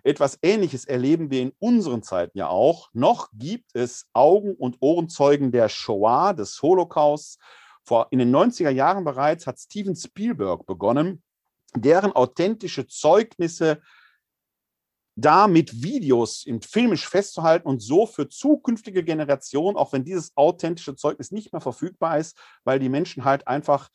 [0.02, 2.88] Etwas Ähnliches erleben wir in unseren Zeiten ja auch.
[2.94, 7.38] Noch gibt es Augen- und Ohrenzeugen der Shoah, des Holocausts.
[7.84, 11.22] Vor, in den 90er Jahren bereits hat Steven Spielberg begonnen,
[11.74, 13.80] deren authentische Zeugnisse
[15.16, 20.96] da mit Videos im filmisch festzuhalten und so für zukünftige Generationen, auch wenn dieses authentische
[20.96, 23.90] Zeugnis nicht mehr verfügbar ist, weil die Menschen halt einfach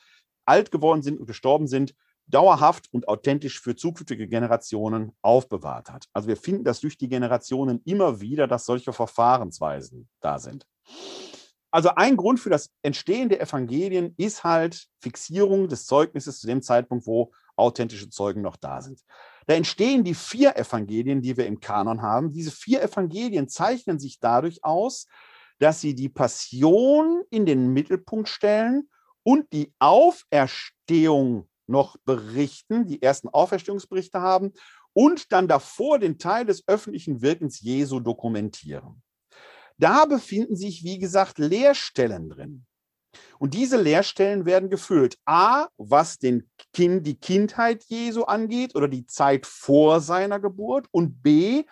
[0.45, 1.95] alt geworden sind und gestorben sind,
[2.27, 6.05] dauerhaft und authentisch für zukünftige Generationen aufbewahrt hat.
[6.13, 10.65] Also wir finden das durch die Generationen immer wieder, dass solche Verfahrensweisen da sind.
[11.71, 16.61] Also ein Grund für das Entstehen der Evangelien ist halt Fixierung des Zeugnisses zu dem
[16.61, 19.01] Zeitpunkt, wo authentische Zeugen noch da sind.
[19.45, 22.31] Da entstehen die vier Evangelien, die wir im Kanon haben.
[22.31, 25.07] Diese vier Evangelien zeichnen sich dadurch aus,
[25.59, 28.89] dass sie die Passion in den Mittelpunkt stellen
[29.23, 34.53] und die Auferstehung noch berichten, die ersten Auferstehungsberichte haben
[34.93, 39.01] und dann davor den Teil des öffentlichen Wirkens Jesu dokumentieren.
[39.77, 42.65] Da befinden sich, wie gesagt, Leerstellen drin.
[43.39, 45.17] Und diese Leerstellen werden gefüllt.
[45.25, 50.87] A, was den kind, die Kindheit Jesu angeht oder die Zeit vor seiner Geburt.
[50.91, 51.63] Und B,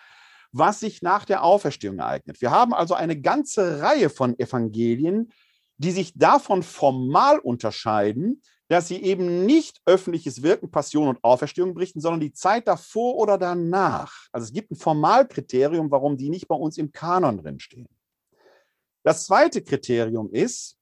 [0.51, 2.41] was sich nach der Auferstehung ereignet.
[2.41, 5.31] Wir haben also eine ganze Reihe von Evangelien,
[5.77, 8.41] die sich davon formal unterscheiden,
[8.73, 13.37] dass sie eben nicht öffentliches Wirken, Passion und Auferstehung berichten, sondern die Zeit davor oder
[13.37, 14.25] danach.
[14.31, 17.87] Also es gibt ein Formalkriterium, warum die nicht bei uns im Kanon drinstehen.
[19.03, 20.75] Das zweite Kriterium ist,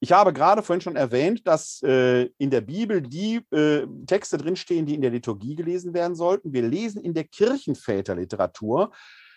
[0.00, 4.86] ich habe gerade vorhin schon erwähnt, dass äh, in der Bibel die äh, Texte drinstehen,
[4.86, 6.54] die in der Liturgie gelesen werden sollten.
[6.54, 8.92] Wir lesen in der Kirchenväterliteratur,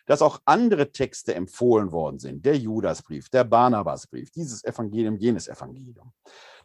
[0.08, 2.46] dass auch andere Texte empfohlen worden sind.
[2.46, 6.14] Der Judasbrief, der Barnabasbrief, dieses Evangelium, jenes Evangelium.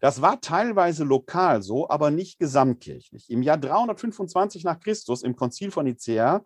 [0.01, 3.29] Das war teilweise lokal so, aber nicht gesamtkirchlich.
[3.29, 6.45] Im Jahr 325 nach Christus, im Konzil von Nicea,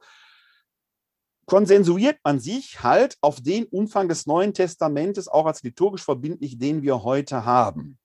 [1.44, 6.82] konsensuiert man sich halt auf den Umfang des Neuen Testamentes auch als liturgisch verbindlich, den
[6.82, 7.98] wir heute haben.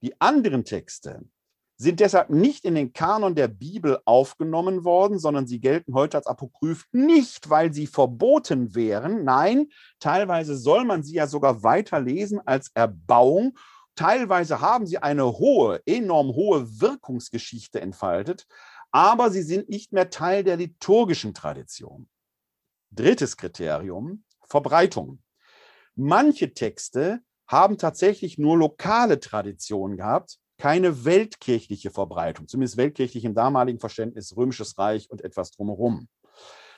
[0.00, 1.22] Die anderen Texte,
[1.80, 6.26] sind deshalb nicht in den Kanon der Bibel aufgenommen worden, sondern sie gelten heute als
[6.26, 9.24] Apokryph nicht, weil sie verboten wären.
[9.24, 9.68] Nein,
[9.98, 13.56] teilweise soll man sie ja sogar weiterlesen als Erbauung.
[13.94, 18.46] Teilweise haben sie eine hohe, enorm hohe Wirkungsgeschichte entfaltet,
[18.90, 22.10] aber sie sind nicht mehr Teil der liturgischen Tradition.
[22.90, 25.22] Drittes Kriterium, Verbreitung.
[25.94, 33.80] Manche Texte haben tatsächlich nur lokale Traditionen gehabt, keine weltkirchliche Verbreitung, zumindest weltkirchlich im damaligen
[33.80, 36.06] Verständnis, römisches Reich und etwas drumherum.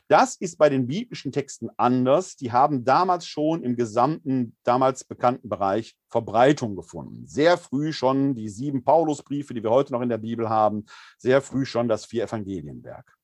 [0.07, 2.37] Das ist bei den biblischen Texten anders.
[2.37, 7.27] Die haben damals schon im gesamten, damals bekannten Bereich Verbreitung gefunden.
[7.27, 10.87] Sehr früh schon die sieben Paulusbriefe, die wir heute noch in der Bibel haben,
[11.19, 13.17] sehr früh schon das vier Evangelienwerk.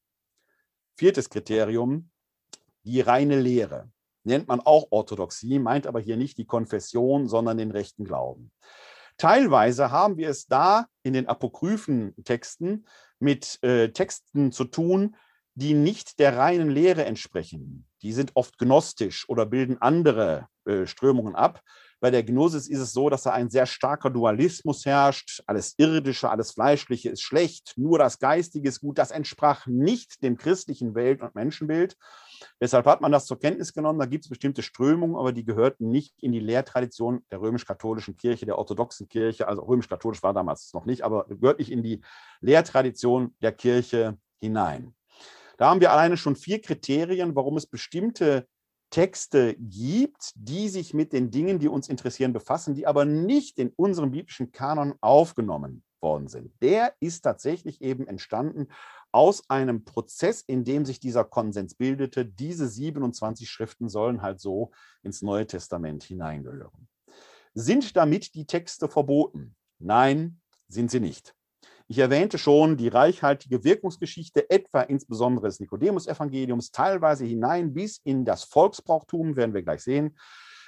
[0.97, 2.11] Viertes Kriterium,
[2.83, 3.91] die reine Lehre.
[4.25, 8.51] Nennt man auch Orthodoxie, meint aber hier nicht die Konfession, sondern den rechten Glauben.
[9.19, 12.87] Teilweise haben wir es da in den apokryphen Texten
[13.19, 15.17] mit äh, Texten zu tun,
[15.55, 17.85] die nicht der reinen Lehre entsprechen.
[18.03, 21.63] Die sind oft gnostisch oder bilden andere äh, Strömungen ab.
[21.99, 25.43] Bei der Gnosis ist es so, dass da ein sehr starker Dualismus herrscht.
[25.47, 28.99] Alles Irdische, alles Fleischliche ist schlecht, nur das Geistige ist gut.
[28.99, 31.97] Das entsprach nicht dem christlichen Welt- und Menschenbild.
[32.61, 33.99] Deshalb hat man das zur Kenntnis genommen.
[33.99, 38.47] Da gibt es bestimmte Strömungen, aber die gehörten nicht in die Lehrtradition der römisch-katholischen Kirche,
[38.47, 39.49] der orthodoxen Kirche.
[39.49, 42.01] Also römisch-katholisch war damals noch nicht, aber gehört nicht in die
[42.41, 44.95] Lehrtradition der Kirche hinein.
[45.57, 48.47] Da haben wir alleine schon vier Kriterien, warum es bestimmte
[48.91, 53.73] Texte gibt, die sich mit den Dingen, die uns interessieren, befassen, die aber nicht in
[53.77, 56.53] unserem biblischen Kanon aufgenommen worden sind.
[56.63, 58.69] Der ist tatsächlich eben entstanden
[59.13, 62.25] aus einem Prozess, in dem sich dieser Konsens bildete.
[62.25, 64.71] Diese 27 Schriften sollen halt so
[65.03, 66.89] ins Neue Testament hineingehören.
[67.55, 69.57] Sind damit die Texte verboten?
[69.79, 71.35] Nein, sind sie nicht.
[71.91, 78.45] Ich erwähnte schon die reichhaltige Wirkungsgeschichte, etwa insbesondere des Nikodemus-Evangeliums, teilweise hinein bis in das
[78.45, 80.19] Volksbrauchtum, werden wir gleich sehen.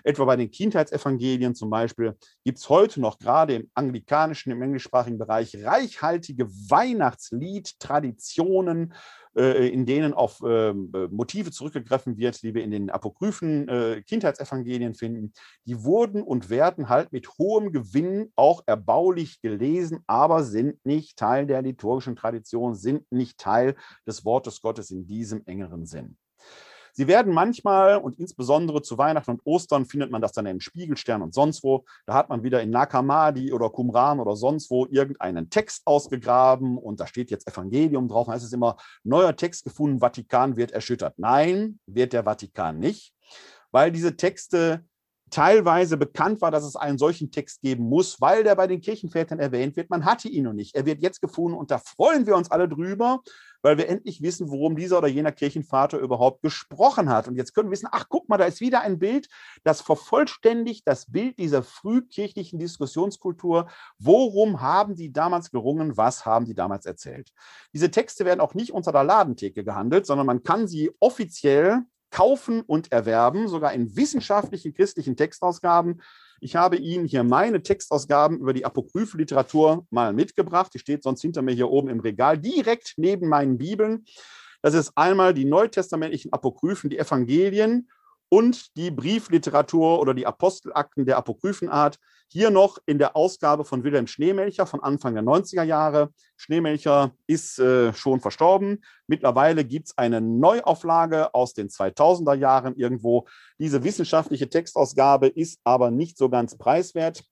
[0.05, 5.19] Etwa bei den Kindheitsevangelien zum Beispiel gibt es heute noch gerade im anglikanischen, im englischsprachigen
[5.19, 8.93] Bereich reichhaltige Weihnachtslied-Traditionen,
[9.37, 14.03] äh, in denen auf ähm, äh, Motive zurückgegriffen wird, die wir in den apokryphen äh,
[14.03, 15.33] Kindheitsevangelien finden.
[15.67, 21.47] Die wurden und werden halt mit hohem Gewinn auch erbaulich gelesen, aber sind nicht Teil
[21.47, 23.77] der liturgischen Tradition, sind nicht Teil
[24.07, 26.17] des Wortes Gottes in diesem engeren Sinn.
[27.01, 31.23] Sie werden manchmal und insbesondere zu Weihnachten und Ostern findet man das dann in Spiegelstern
[31.23, 31.87] und sonst wo.
[32.05, 37.01] Da hat man wieder in Nakamadi oder Qumran oder sonst wo irgendeinen Text ausgegraben und
[37.01, 38.27] da steht jetzt Evangelium drauf.
[38.27, 41.15] Da heißt es immer, neuer Text gefunden, Vatikan wird erschüttert.
[41.17, 43.15] Nein, wird der Vatikan nicht,
[43.71, 44.85] weil diese Texte
[45.31, 49.39] teilweise bekannt war, dass es einen solchen Text geben muss, weil der bei den Kirchenvätern
[49.39, 49.89] erwähnt wird.
[49.89, 50.75] Man hatte ihn noch nicht.
[50.77, 53.21] Er wird jetzt gefunden und da freuen wir uns alle drüber,
[53.63, 57.29] weil wir endlich wissen, worum dieser oder jener Kirchenvater überhaupt gesprochen hat.
[57.29, 59.29] Und jetzt können wir wissen, ach, guck mal, da ist wieder ein Bild,
[59.65, 63.69] das vervollständigt das Bild dieser frühkirchlichen Diskussionskultur.
[63.99, 65.97] Worum haben die damals gerungen?
[65.97, 67.33] Was haben die damals erzählt?
[67.73, 72.63] Diese Texte werden auch nicht unter der Ladentheke gehandelt, sondern man kann sie offiziell kaufen
[72.63, 76.03] und erwerben, sogar in wissenschaftlichen christlichen Textausgaben.
[76.43, 80.73] Ich habe Ihnen hier meine Textausgaben über die apokryphe Literatur mal mitgebracht.
[80.73, 84.07] Die steht sonst hinter mir hier oben im Regal, direkt neben meinen Bibeln.
[84.63, 87.91] Das ist einmal die neutestamentlichen Apokryphen, die Evangelien
[88.31, 91.99] und die Briefliteratur oder die Apostelakten der Apokryphenart.
[92.33, 96.13] Hier noch in der Ausgabe von Wilhelm Schneemelcher von Anfang der 90er Jahre.
[96.37, 98.85] Schneemelcher ist äh, schon verstorben.
[99.09, 103.27] Mittlerweile gibt es eine Neuauflage aus den 2000er Jahren irgendwo.
[103.59, 107.25] Diese wissenschaftliche Textausgabe ist aber nicht so ganz preiswert.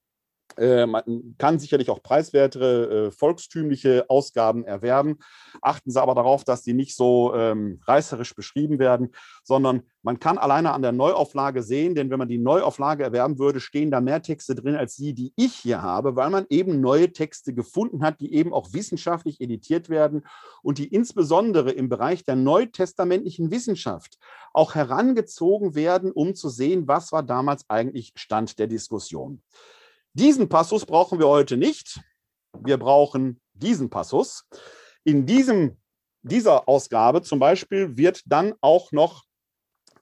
[0.57, 5.19] Äh, man kann sicherlich auch preiswertere äh, volkstümliche Ausgaben erwerben.
[5.61, 9.13] Achten Sie aber darauf, dass die nicht so ähm, reißerisch beschrieben werden,
[9.45, 13.61] sondern man kann alleine an der Neuauflage sehen, denn wenn man die Neuauflage erwerben würde,
[13.61, 17.13] stehen da mehr Texte drin als die, die ich hier habe, weil man eben neue
[17.13, 20.25] Texte gefunden hat, die eben auch wissenschaftlich editiert werden
[20.63, 24.19] und die insbesondere im Bereich der neutestamentlichen Wissenschaft
[24.53, 29.43] auch herangezogen werden, um zu sehen, was war damals eigentlich Stand der Diskussion.
[30.19, 32.01] Diesen Passus brauchen wir heute nicht.
[32.65, 34.49] Wir brauchen diesen Passus.
[35.05, 35.79] In diesem,
[36.23, 39.23] dieser Ausgabe zum Beispiel wird dann auch noch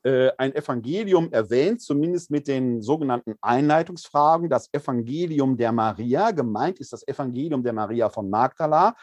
[0.05, 6.31] äh, ein Evangelium erwähnt, zumindest mit den sogenannten Einleitungsfragen, das Evangelium der Maria.
[6.31, 8.97] Gemeint ist das Evangelium der Maria von Magdala.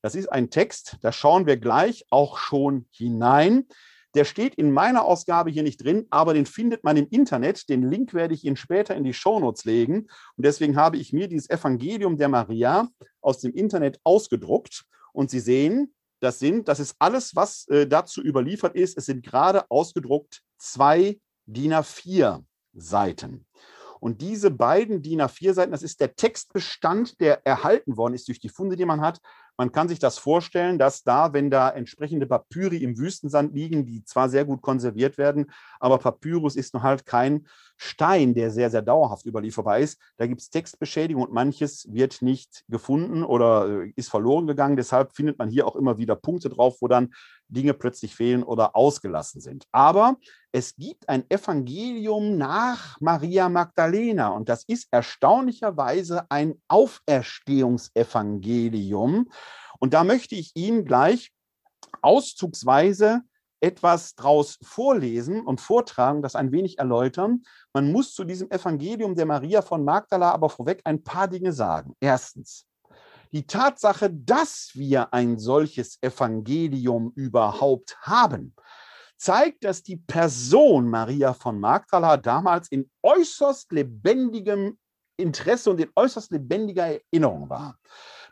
[0.00, 3.66] Das ist ein Text, da schauen wir gleich auch schon hinein.
[4.14, 7.68] Der steht in meiner Ausgabe hier nicht drin, aber den findet man im Internet.
[7.68, 10.08] Den Link werde ich Ihnen später in die Shownotes legen.
[10.36, 12.88] Und deswegen habe ich mir dieses Evangelium der Maria
[13.20, 14.84] aus dem Internet ausgedruckt.
[15.12, 18.96] Und Sie sehen, das sind, das ist alles, was äh, dazu überliefert ist.
[18.96, 22.44] Es sind gerade ausgedruckt zwei DIN A4
[22.74, 23.46] Seiten.
[24.02, 28.48] Und diese beiden DIN A4-Seiten, das ist der Textbestand, der erhalten worden ist durch die
[28.48, 29.20] Funde, die man hat.
[29.56, 34.04] Man kann sich das vorstellen, dass da, wenn da entsprechende Papyri im Wüstensand liegen, die
[34.04, 37.46] zwar sehr gut konserviert werden, aber Papyrus ist noch halt kein
[37.76, 40.00] Stein, der sehr, sehr dauerhaft überlieferbar ist.
[40.16, 44.76] Da gibt es Textbeschädigung und manches wird nicht gefunden oder äh, ist verloren gegangen.
[44.76, 47.12] Deshalb findet man hier auch immer wieder Punkte drauf, wo dann
[47.52, 49.66] Dinge plötzlich fehlen oder ausgelassen sind.
[49.72, 50.16] Aber
[50.52, 59.30] es gibt ein Evangelium nach Maria Magdalena und das ist erstaunlicherweise ein Auferstehungsevangelium.
[59.78, 61.32] Und da möchte ich Ihnen gleich
[62.00, 63.22] auszugsweise
[63.62, 67.44] etwas draus vorlesen und vortragen, das ein wenig erläutern.
[67.72, 71.94] Man muss zu diesem Evangelium der Maria von Magdala aber vorweg ein paar Dinge sagen.
[72.00, 72.66] Erstens,
[73.32, 78.54] die Tatsache, dass wir ein solches Evangelium überhaupt haben,
[79.16, 84.78] zeigt, dass die Person Maria von Magdala damals in äußerst lebendigem
[85.16, 87.78] Interesse und in äußerst lebendiger Erinnerung war.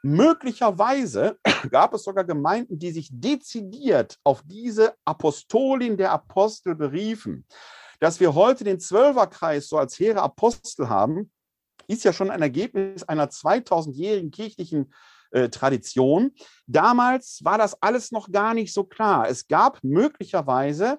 [0.03, 1.39] Möglicherweise
[1.71, 7.47] gab es sogar Gemeinden, die sich dezidiert auf diese Apostolin der Apostel beriefen.
[8.01, 11.31] Dass wir heute den Zwölferkreis so als hehre Apostel haben,
[11.91, 14.93] ist ja schon ein Ergebnis einer 2000-jährigen kirchlichen
[15.33, 16.33] äh, Tradition.
[16.67, 19.29] Damals war das alles noch gar nicht so klar.
[19.29, 20.99] Es gab möglicherweise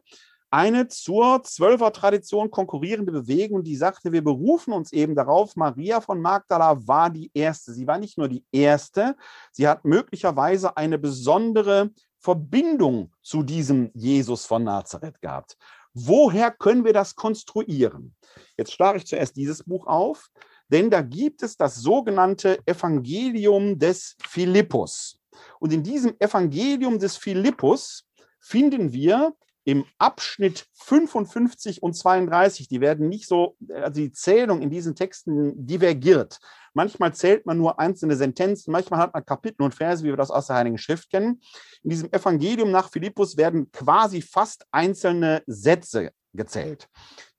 [0.54, 6.86] eine zur Zwölfer-Tradition konkurrierende Bewegung, die sagte, wir berufen uns eben darauf, Maria von Magdala
[6.86, 7.72] war die erste.
[7.72, 9.16] Sie war nicht nur die erste,
[9.54, 15.58] sie hat möglicherweise eine besondere Verbindung zu diesem Jesus von Nazareth gehabt.
[15.94, 18.16] Woher können wir das konstruieren?
[18.58, 20.30] Jetzt schlage ich zuerst dieses Buch auf,
[20.72, 25.20] denn da gibt es das sogenannte Evangelium des Philippus.
[25.60, 28.06] Und in diesem Evangelium des Philippus
[28.40, 34.72] finden wir im Abschnitt 55 und 32, die werden nicht so, also die Zählung in
[34.72, 36.40] diesen Texten divergiert.
[36.74, 40.32] Manchmal zählt man nur einzelne Sentenzen, manchmal hat man Kapitel und Verse, wie wir das
[40.32, 41.42] aus der Heiligen Schrift kennen.
[41.84, 46.88] In diesem Evangelium nach Philippus werden quasi fast einzelne Sätze gezählt.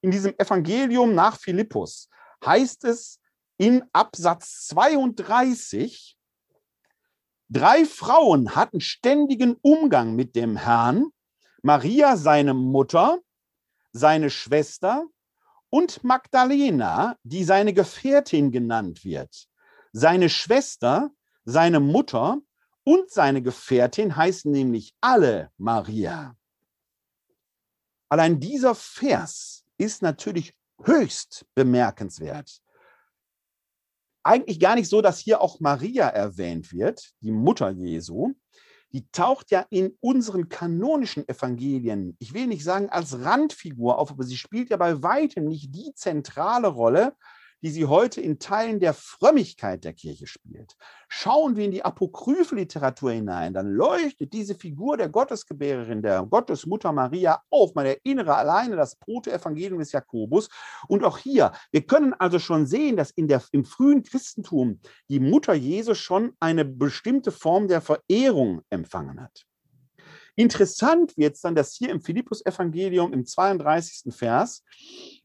[0.01, 2.09] In diesem Evangelium nach Philippus
[2.45, 3.19] heißt es
[3.63, 6.19] in Absatz 32,
[7.49, 11.13] drei Frauen hatten ständigen Umgang mit dem Herrn
[11.63, 13.21] Maria, seine Mutter,
[13.93, 15.07] seine Schwester
[15.71, 19.47] und Magdalena, die seine Gefährtin genannt wird.
[19.93, 21.13] Seine Schwester,
[21.45, 22.39] seine Mutter
[22.83, 26.37] und seine Gefährtin heißen nämlich alle Maria.
[28.09, 30.53] Allein dieser Vers ist natürlich
[30.83, 32.61] höchst bemerkenswert.
[34.25, 38.35] Eigentlich gar nicht so, dass hier auch Maria erwähnt wird, die Mutter Jesu,
[38.93, 44.25] die taucht ja in unseren kanonischen Evangelien, ich will nicht sagen als Randfigur auf, aber
[44.25, 47.17] sie spielt ja bei weitem nicht die zentrale Rolle,
[47.63, 50.77] die sie heute in Teilen der Frömmigkeit der Kirche spielt.
[51.09, 56.93] Schauen wir in die apokryphe Literatur hinein, dann leuchtet diese Figur der Gottesgebärerin, der Gottesmutter
[56.93, 57.75] Maria auf.
[57.75, 60.49] Man erinnere alleine das Protoevangelium des Jakobus.
[60.89, 65.21] Und auch hier, wir können also schon sehen, dass in der, im frühen Christentum die
[65.21, 69.45] Mutter Jesus schon eine bestimmte Form der Verehrung empfangen hat.
[70.35, 74.15] Interessant wird es dann, dass hier im Philippus-Evangelium im 32.
[74.15, 74.65] Vers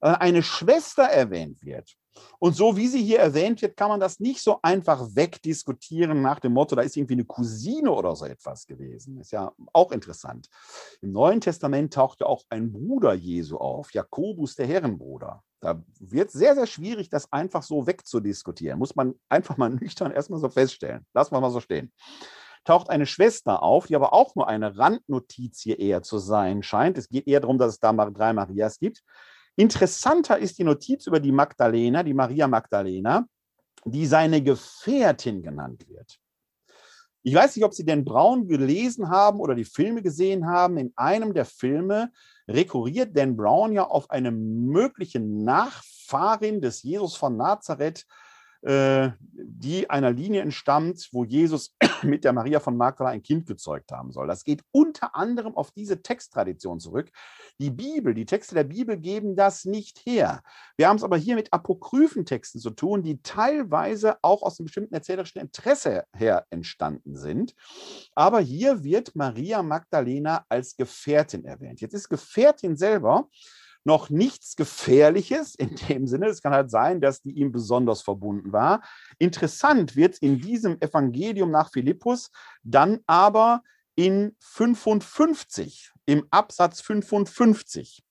[0.02, 1.96] äh, eine Schwester erwähnt wird.
[2.40, 6.40] Und so wie sie hier erwähnt wird, kann man das nicht so einfach wegdiskutieren nach
[6.40, 9.20] dem Motto, da ist irgendwie eine Cousine oder so etwas gewesen.
[9.20, 10.50] Ist ja auch interessant.
[11.02, 15.44] Im Neuen Testament taucht ja auch ein Bruder Jesu auf, Jakobus, der Herrenbruder.
[15.60, 18.78] Da wird es sehr, sehr schwierig, das einfach so wegzudiskutieren.
[18.78, 21.06] Muss man einfach mal nüchtern erstmal so feststellen.
[21.14, 21.92] Lassen wir mal so stehen
[22.68, 26.98] taucht eine Schwester auf, die aber auch nur eine Randnotiz hier eher zu sein scheint.
[26.98, 29.04] Es geht eher darum, dass es da drei Marias gibt.
[29.58, 33.28] Interessanter ist die Notiz über die Magdalena, die Maria Magdalena,
[33.86, 36.20] die seine Gefährtin genannt wird.
[37.24, 40.78] Ich weiß nicht, ob Sie den Brown gelesen haben oder die Filme gesehen haben.
[40.78, 42.12] In einem der Filme
[42.48, 48.06] rekurriert Dan Brown ja auf eine mögliche Nachfahrin des Jesus von Nazareth,
[48.68, 54.12] die einer Linie entstammt, wo Jesus mit der Maria von Magdala ein Kind gezeugt haben
[54.12, 54.28] soll.
[54.28, 57.10] Das geht unter anderem auf diese Texttradition zurück.
[57.60, 60.42] Die Bibel, die Texte der Bibel geben das nicht her.
[60.76, 64.66] Wir haben es aber hier mit apokryphen Texten zu tun, die teilweise auch aus einem
[64.66, 67.56] bestimmten erzählerischen Interesse her entstanden sind.
[68.16, 71.80] Aber hier wird Maria Magdalena als Gefährtin erwähnt.
[71.80, 73.30] Jetzt ist Gefährtin selber
[73.88, 76.28] noch nichts Gefährliches in dem Sinne.
[76.28, 78.84] Es kann halt sein, dass die ihm besonders verbunden war.
[79.18, 82.30] Interessant wird in diesem Evangelium nach Philippus
[82.64, 83.64] dann aber
[83.96, 88.04] in 55, im Absatz 55.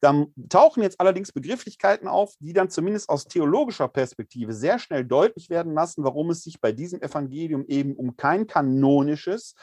[0.00, 5.48] Da tauchen jetzt allerdings Begrifflichkeiten auf, die dann zumindest aus theologischer Perspektive sehr schnell deutlich
[5.48, 9.54] werden lassen, warum es sich bei diesem Evangelium eben um kein kanonisches,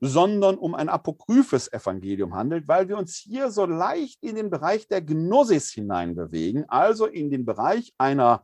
[0.00, 4.88] sondern um ein apokryphes Evangelium handelt, weil wir uns hier so leicht in den Bereich
[4.88, 8.42] der Gnosis hineinbewegen, also in den Bereich einer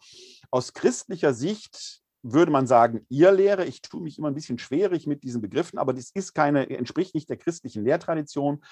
[0.50, 3.64] aus christlicher Sicht würde man sagen, ihr Lehre.
[3.64, 7.14] Ich tue mich immer ein bisschen schwierig mit diesen Begriffen, aber das ist keine, entspricht
[7.14, 8.62] nicht der christlichen Lehrtradition,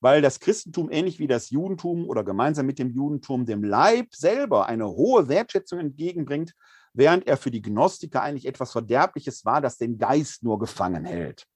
[0.00, 4.66] weil das Christentum ähnlich wie das Judentum oder gemeinsam mit dem Judentum dem Leib selber
[4.66, 6.54] eine hohe Wertschätzung entgegenbringt,
[6.92, 11.46] während er für die Gnostiker eigentlich etwas Verderbliches war, das den Geist nur gefangen hält.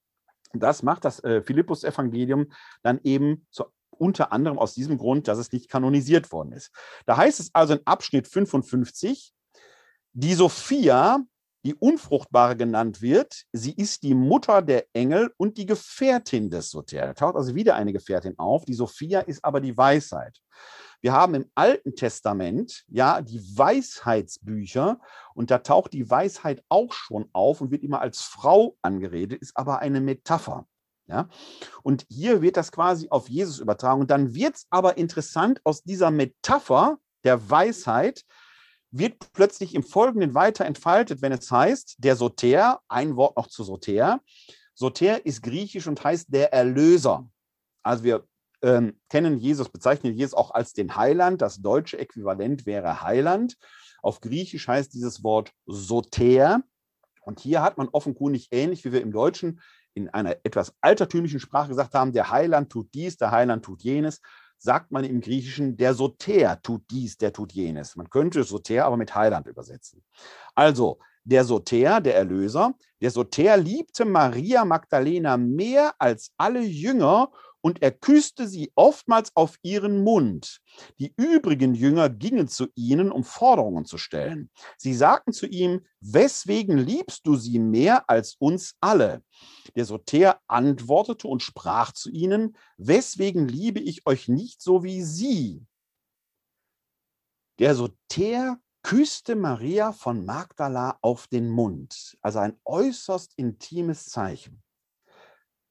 [0.61, 2.47] Das macht das äh, Philippus-Evangelium
[2.83, 6.73] dann eben zu, unter anderem aus diesem Grund, dass es nicht kanonisiert worden ist.
[7.07, 9.33] Da heißt es also in Abschnitt 55,
[10.13, 11.21] die Sophia,
[11.65, 17.07] die Unfruchtbare genannt wird, sie ist die Mutter der Engel und die Gefährtin des Soter.
[17.07, 18.65] Da taucht also wieder eine Gefährtin auf.
[18.65, 20.39] Die Sophia ist aber die Weisheit.
[21.01, 25.01] Wir haben im Alten Testament ja die Weisheitsbücher
[25.35, 29.57] und da taucht die Weisheit auch schon auf und wird immer als Frau angeredet, ist
[29.57, 30.67] aber eine Metapher.
[31.07, 31.29] Ja?
[31.83, 34.01] Und hier wird das quasi auf Jesus übertragen.
[34.01, 38.25] Und dann wird es aber interessant, aus dieser Metapher der Weisheit
[38.93, 43.65] wird plötzlich im Folgenden weiter entfaltet, wenn es heißt, der Soter, ein Wort noch zu
[43.65, 44.21] Soter.
[44.75, 47.29] Soter ist griechisch und heißt der Erlöser.
[47.83, 48.27] Also wir
[48.63, 51.43] ähm, kennen Jesus, bezeichnen Jesus auch als den Heiland.
[51.43, 53.57] Das deutsche Äquivalent wäre Heiland.
[54.03, 56.63] Auf Griechisch heißt dieses Wort Soter.
[57.23, 59.61] Und hier hat man offenkundig ähnlich, wie wir im Deutschen
[59.95, 64.21] in einer etwas altertümlichen Sprache gesagt haben, der Heiland tut dies, der Heiland tut jenes,
[64.63, 67.97] sagt man im Griechischen, der Soter tut dies, der tut jenes.
[67.97, 70.03] Man könnte Soter aber mit Heiland übersetzen.
[70.55, 77.31] Also, der Soter, der Erlöser, der Soter liebte Maria Magdalena mehr als alle Jünger
[77.63, 80.61] und er küsste sie oftmals auf ihren Mund.
[80.99, 84.51] Die übrigen Jünger gingen zu ihnen, um Forderungen zu stellen.
[84.77, 89.23] Sie sagten zu ihm, weswegen liebst du sie mehr als uns alle?
[89.77, 95.65] Der Soter antwortete und sprach zu ihnen, weswegen liebe ich euch nicht so wie sie?
[97.59, 104.62] Der Soter küsste Maria von Magdala auf den Mund, also ein äußerst intimes Zeichen.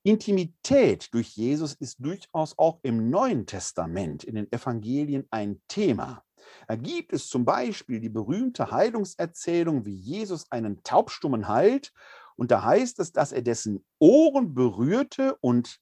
[0.03, 6.23] Intimität durch Jesus ist durchaus auch im Neuen Testament, in den Evangelien ein Thema.
[6.67, 11.91] Da gibt es zum Beispiel die berühmte Heilungserzählung, wie Jesus einen Taubstummen heilt.
[12.35, 15.79] Und da heißt es, dass er dessen Ohren berührte und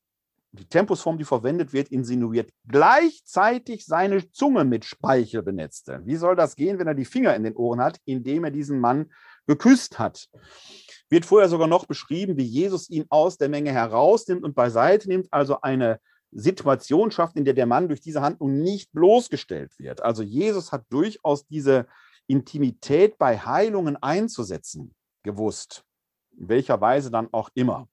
[0.52, 6.02] die Tempusform, die verwendet wird, insinuiert, gleichzeitig seine Zunge mit Speichel benetzte.
[6.06, 8.80] Wie soll das gehen, wenn er die Finger in den Ohren hat, indem er diesen
[8.80, 9.12] Mann
[9.46, 10.28] geküsst hat?
[11.10, 15.28] Wird vorher sogar noch beschrieben, wie Jesus ihn aus der Menge herausnimmt und beiseite nimmt,
[15.32, 16.00] also eine
[16.32, 20.04] Situation schafft, in der der Mann durch diese Handlung nicht bloßgestellt wird.
[20.04, 21.88] Also Jesus hat durchaus diese
[22.28, 24.94] Intimität bei Heilungen einzusetzen
[25.24, 25.84] gewusst,
[26.38, 27.88] in welcher Weise dann auch immer.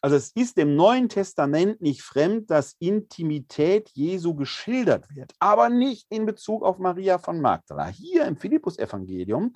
[0.00, 6.06] Also es ist dem Neuen Testament nicht fremd, dass Intimität Jesu geschildert wird, aber nicht
[6.10, 7.86] in Bezug auf Maria von Magdala.
[7.86, 9.54] Hier im Philippus-Evangelium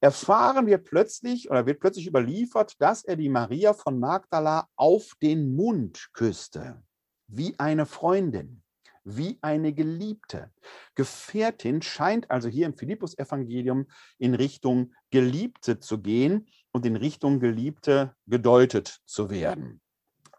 [0.00, 5.54] erfahren wir plötzlich oder wird plötzlich überliefert, dass er die Maria von Magdala auf den
[5.54, 6.82] Mund küsste,
[7.26, 8.62] wie eine Freundin,
[9.04, 10.52] wie eine Geliebte.
[10.94, 13.86] Gefährtin scheint also hier im Philippus-Evangelium
[14.18, 19.80] in Richtung Geliebte zu gehen und in Richtung Geliebte gedeutet zu werden.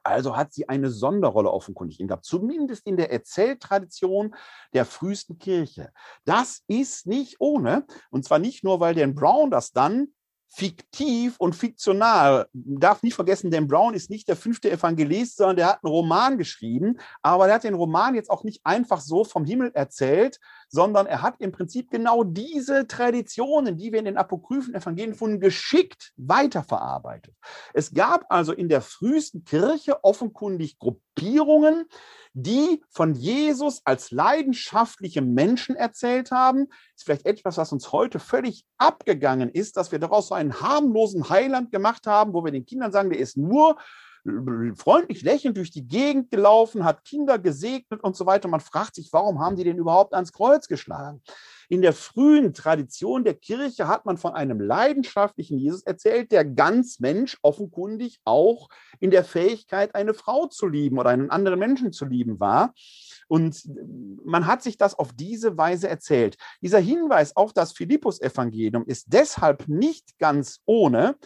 [0.08, 4.34] Also hat sie eine Sonderrolle offenkundig gehabt, zumindest in der Erzähltradition
[4.74, 5.91] der frühesten Kirche.
[6.24, 10.08] Das ist nicht ohne, und zwar nicht nur, weil Dan Brown das dann
[10.50, 12.48] fiktiv und fiktional.
[12.54, 15.91] Man darf nicht vergessen, Dan Brown ist nicht der fünfte Evangelist, sondern der hat einen
[15.93, 17.00] Roman geschrieben.
[17.22, 20.39] Aber der hat den Roman jetzt auch nicht einfach so vom Himmel erzählt,
[20.70, 25.39] sondern er hat im Prinzip genau diese Traditionen, die wir in den apokryphen Evangelien gefunden,
[25.39, 27.36] geschickt weiterverarbeitet.
[27.74, 30.80] Es gab also in der frühesten Kirche offenkundig
[31.18, 31.86] Gruppierungen,
[32.34, 36.68] die von Jesus als leidenschaftliche Menschen erzählt haben.
[36.95, 41.30] Ist vielleicht etwas, was uns heute völlig abgegangen ist, dass wir daraus so einen harmlosen
[41.30, 43.78] Heiland gemacht haben, wo wir den Kindern sagen, der ist nur
[44.75, 48.47] freundlich lächelnd durch die Gegend gelaufen, hat Kinder gesegnet und so weiter.
[48.47, 51.21] Man fragt sich, warum haben die den überhaupt ans Kreuz geschlagen?
[51.69, 56.99] In der frühen Tradition der Kirche hat man von einem leidenschaftlichen Jesus erzählt, der ganz
[56.99, 58.69] Mensch offenkundig auch
[58.99, 62.73] in der Fähigkeit, eine Frau zu lieben oder einen anderen Menschen zu lieben war.
[63.28, 63.69] Und
[64.23, 66.38] man hat sich das auf diese Weise erzählt.
[66.61, 71.17] Dieser Hinweis auf das Philippus-Evangelium ist deshalb nicht ganz ohne,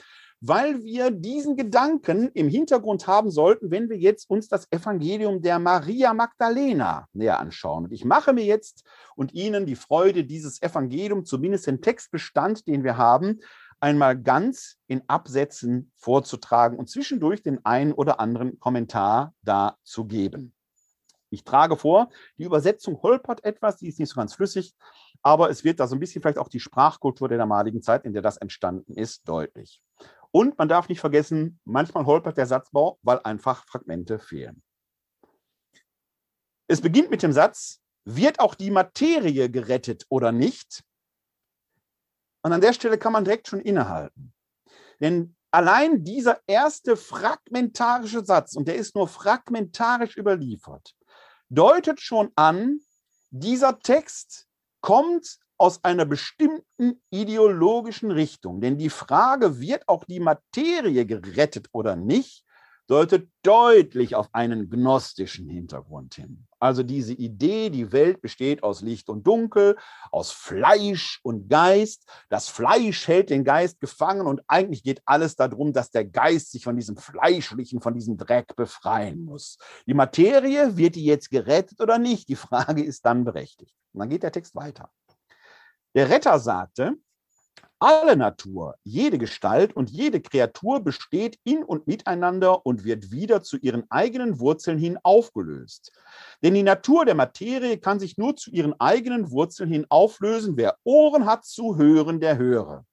[0.42, 5.60] weil wir diesen Gedanken im Hintergrund haben sollten, wenn wir jetzt uns das Evangelium der
[5.60, 7.86] Maria Magdalena näher anschauen.
[7.86, 8.84] Und ich mache mir jetzt
[9.16, 13.40] und Ihnen die Freude, dieses Evangelium, zumindest den Textbestand, den wir haben,
[13.80, 20.54] einmal ganz in Absätzen vorzutragen und zwischendurch den einen oder anderen Kommentar dazu geben.
[21.30, 24.76] Ich trage vor, die Übersetzung holpert etwas, die ist nicht so ganz flüssig,
[25.22, 28.14] aber es wird da so ein bisschen vielleicht auch die Sprachkultur der damaligen Zeit, in
[28.14, 29.82] der das entstanden ist, deutlich.
[30.32, 34.64] Und man darf nicht vergessen, manchmal holpert der Satzbau, weil einfach Fragmente fehlen.
[36.68, 40.84] Es beginnt mit dem Satz, wird auch die Materie gerettet oder nicht?
[42.44, 44.34] Und an der Stelle kann man direkt schon innehalten.
[45.02, 50.96] Denn allein dieser erste fragmentarische Satz, und der ist nur fragmentarisch überliefert,
[51.50, 52.80] deutet schon an,
[53.30, 54.48] dieser Text
[54.80, 58.62] kommt aus einer bestimmten ideologischen Richtung.
[58.62, 62.44] Denn die Frage, wird auch die Materie gerettet oder nicht,
[62.88, 66.46] deutet deutlich auf einen gnostischen Hintergrund hin.
[66.60, 69.78] Also diese Idee, die Welt besteht aus Licht und Dunkel,
[70.12, 72.10] aus Fleisch und Geist.
[72.30, 76.64] Das Fleisch hält den Geist gefangen und eigentlich geht alles darum, dass der Geist sich
[76.64, 79.58] von diesem Fleischlichen, von diesem Dreck befreien muss.
[79.88, 82.28] Die Materie, wird die jetzt gerettet oder nicht?
[82.30, 83.76] Die Frage ist dann berechtigt.
[83.94, 84.90] Und dann geht der Text weiter.
[85.96, 86.96] Der Retter sagte,
[87.80, 93.58] alle Natur, jede Gestalt und jede Kreatur besteht in und miteinander und wird wieder zu
[93.58, 95.92] ihren eigenen Wurzeln hin aufgelöst.
[96.44, 100.58] Denn die Natur der Materie kann sich nur zu ihren eigenen Wurzeln hin auflösen.
[100.58, 102.86] Wer Ohren hat zu hören, der höre.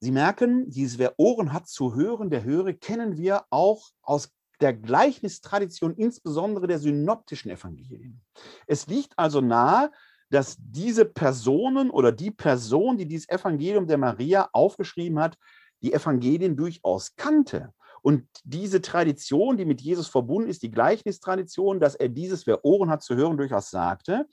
[0.00, 4.30] Sie merken, dieses Wer Ohren hat zu hören, der höre, kennen wir auch aus
[4.62, 8.22] der Gleichnistradition, insbesondere der synoptischen Evangelien.
[8.66, 9.90] Es liegt also nahe,
[10.32, 15.36] dass diese Personen oder die Person, die dieses Evangelium der Maria aufgeschrieben hat,
[15.82, 17.74] die Evangelien durchaus kannte.
[18.00, 22.88] Und diese Tradition, die mit Jesus verbunden ist, die Gleichnistradition, dass er dieses, wer Ohren
[22.88, 24.26] hat zu hören, durchaus sagte.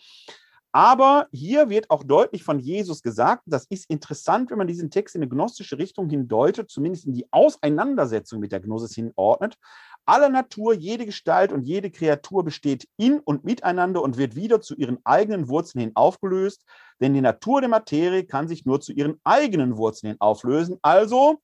[0.72, 5.16] Aber hier wird auch deutlich von Jesus gesagt, das ist interessant, wenn man diesen Text
[5.16, 9.58] in eine gnostische Richtung hindeutet, zumindest in die Auseinandersetzung mit der Gnosis hinordnet,
[10.10, 14.76] alle Natur, jede Gestalt und jede Kreatur besteht in und miteinander und wird wieder zu
[14.76, 16.66] ihren eigenen Wurzeln hin aufgelöst,
[17.00, 20.80] denn die Natur der Materie kann sich nur zu ihren eigenen Wurzeln hin auflösen.
[20.82, 21.40] Also,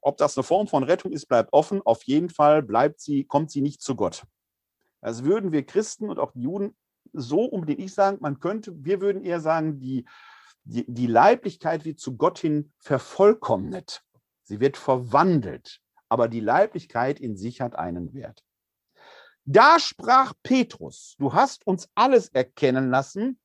[0.00, 1.82] ob das eine Form von Rettung ist, bleibt offen.
[1.84, 4.24] Auf jeden Fall bleibt sie, kommt sie nicht zu Gott.
[5.02, 6.74] Also würden wir Christen und auch die Juden
[7.12, 10.06] so unbedingt nicht sagen, man könnte, wir würden eher sagen, die,
[10.64, 14.02] die, die Leiblichkeit wird zu Gott hin vervollkommnet.
[14.44, 18.44] Sie wird verwandelt aber die Leiblichkeit in sich hat einen Wert.
[19.46, 23.38] Da sprach Petrus, du hast uns alles erkennen lassen,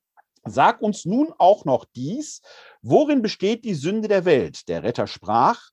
[0.43, 2.41] sag uns nun auch noch dies,
[2.82, 4.68] worin besteht die Sünde der Welt?
[4.68, 5.70] Der Retter sprach,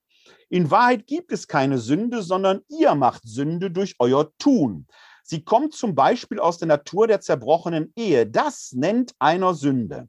[0.48, 4.86] in Wahrheit gibt es keine Sünde, sondern ihr macht Sünde durch euer Tun.
[5.22, 8.26] Sie kommt zum Beispiel aus der Natur der zerbrochenen Ehe.
[8.26, 10.08] Das nennt einer Sünde.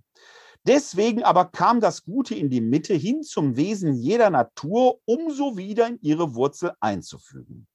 [0.66, 5.57] Deswegen aber kam das Gute in die Mitte hin zum Wesen jeder Natur, um so
[5.57, 7.68] wieder in ihre Wurzel einzufügen.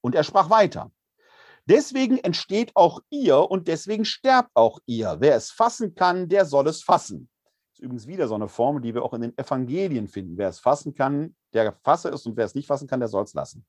[0.00, 0.90] Und er sprach weiter.
[1.66, 5.18] Deswegen entsteht auch ihr und deswegen sterbt auch ihr.
[5.20, 7.28] Wer es fassen kann, der soll es fassen.
[7.70, 10.36] Das ist übrigens wieder so eine Formel, die wir auch in den Evangelien finden.
[10.36, 13.22] Wer es fassen kann, der fasse es und wer es nicht fassen kann, der soll
[13.22, 13.64] es lassen.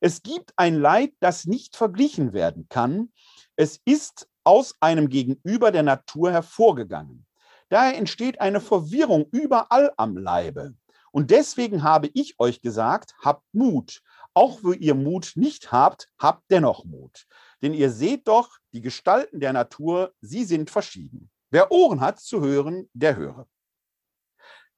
[0.00, 3.12] Es gibt ein Leid, das nicht verglichen werden kann.
[3.56, 7.25] Es ist aus einem Gegenüber der Natur hervorgegangen.
[7.68, 10.74] Daher entsteht eine Verwirrung überall am Leibe.
[11.10, 14.02] Und deswegen habe ich euch gesagt, habt Mut.
[14.34, 17.26] Auch wo ihr Mut nicht habt, habt dennoch Mut.
[17.62, 21.30] Denn ihr seht doch die Gestalten der Natur, sie sind verschieden.
[21.50, 23.48] Wer Ohren hat zu hören, der höre.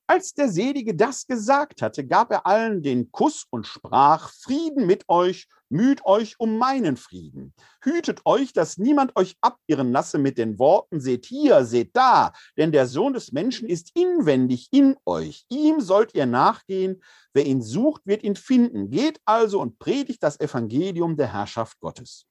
[0.07, 5.09] Als der Selige das gesagt hatte, gab er allen den Kuss und sprach, Frieden mit
[5.09, 7.53] euch, Müht euch um meinen Frieden.
[7.83, 12.73] Hütet euch, dass niemand euch abirren lasse mit den Worten, seht hier, seht da, denn
[12.73, 15.45] der Sohn des Menschen ist inwendig in euch.
[15.49, 17.03] Ihm sollt ihr nachgehen.
[17.35, 18.91] Wer ihn sucht, wird ihn finden.
[18.91, 22.27] Geht also und predigt das Evangelium der Herrschaft Gottes.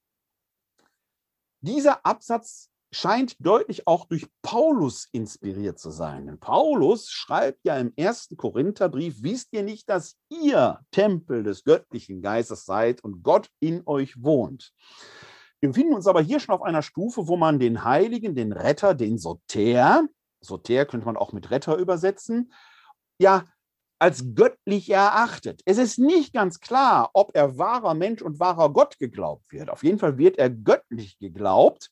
[1.62, 6.26] Dieser Absatz scheint deutlich auch durch Paulus inspiriert zu sein.
[6.28, 12.22] Denn Paulus schreibt ja im ersten Korintherbrief, wisst ihr nicht, dass ihr Tempel des göttlichen
[12.22, 14.74] Geistes seid und Gott in euch wohnt.
[15.60, 18.94] Wir befinden uns aber hier schon auf einer Stufe, wo man den Heiligen, den Retter,
[18.94, 20.08] den Soter,
[20.40, 22.54] Soter könnte man auch mit Retter übersetzen,
[23.20, 23.46] ja,
[24.00, 25.62] als göttlich erachtet.
[25.66, 29.72] Es ist nicht ganz klar, ob er wahrer Mensch und wahrer Gott geglaubt wird.
[29.72, 31.90] Auf jeden Fall wird er göttlich geglaubt.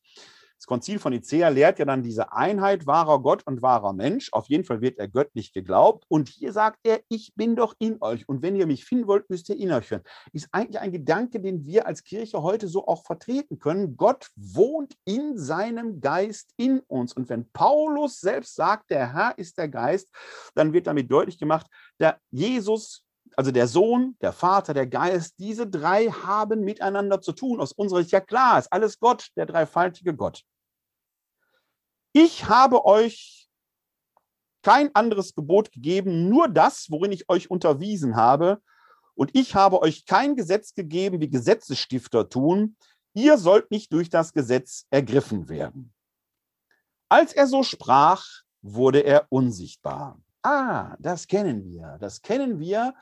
[0.58, 4.32] Das Konzil von Nicea lehrt ja dann diese Einheit wahrer Gott und wahrer Mensch.
[4.32, 6.06] Auf jeden Fall wird er göttlich geglaubt.
[6.08, 8.28] Und hier sagt er, ich bin doch in euch.
[8.28, 10.04] Und wenn ihr mich finden wollt, müsst ihr in euch hören.
[10.32, 13.98] Ist eigentlich ein Gedanke, den wir als Kirche heute so auch vertreten können.
[13.98, 17.14] Gott wohnt in seinem Geist in uns.
[17.14, 20.10] Und wenn Paulus selbst sagt, der Herr ist der Geist,
[20.56, 21.68] dann wird damit deutlich gemacht,
[22.00, 23.05] der Jesus
[23.38, 27.60] also der Sohn, der Vater, der Geist, diese drei haben miteinander zu tun.
[27.60, 30.44] Aus unserer Sicht, ja klar, ist alles Gott, der dreifaltige Gott.
[32.14, 33.50] Ich habe euch
[34.64, 38.62] kein anderes Gebot gegeben, nur das, worin ich euch unterwiesen habe.
[39.14, 42.76] Und ich habe euch kein Gesetz gegeben, wie Gesetzesstifter tun.
[43.14, 45.94] Ihr sollt nicht durch das Gesetz ergriffen werden.
[47.10, 48.26] Als er so sprach,
[48.62, 50.20] wurde er unsichtbar.
[50.42, 51.98] Ah, das kennen wir.
[52.00, 52.94] Das kennen wir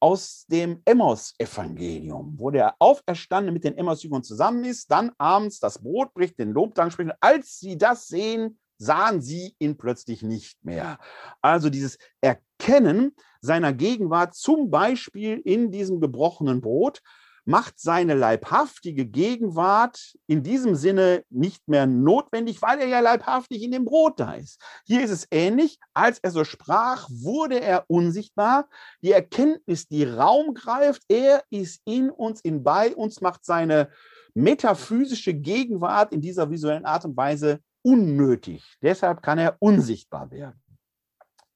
[0.00, 6.14] aus dem Emmaus-Evangelium, wo der Auferstandene mit den Emmaus-Jüngern zusammen ist, dann abends das Brot
[6.14, 7.12] bricht, den Lobdank spricht.
[7.20, 10.98] Als sie das sehen, sahen sie ihn plötzlich nicht mehr.
[11.42, 17.02] Also dieses Erkennen seiner Gegenwart, zum Beispiel in diesem gebrochenen Brot,
[17.48, 23.72] macht seine leibhaftige Gegenwart in diesem Sinne nicht mehr notwendig, weil er ja leibhaftig in
[23.72, 24.60] dem Brot da ist.
[24.84, 25.80] Hier ist es ähnlich.
[25.94, 28.68] Als er so sprach, wurde er unsichtbar.
[29.00, 33.90] Die Erkenntnis, die Raum greift, er ist in uns, in bei uns, macht seine
[34.34, 38.76] metaphysische Gegenwart in dieser visuellen Art und Weise unnötig.
[38.82, 40.60] Deshalb kann er unsichtbar werden.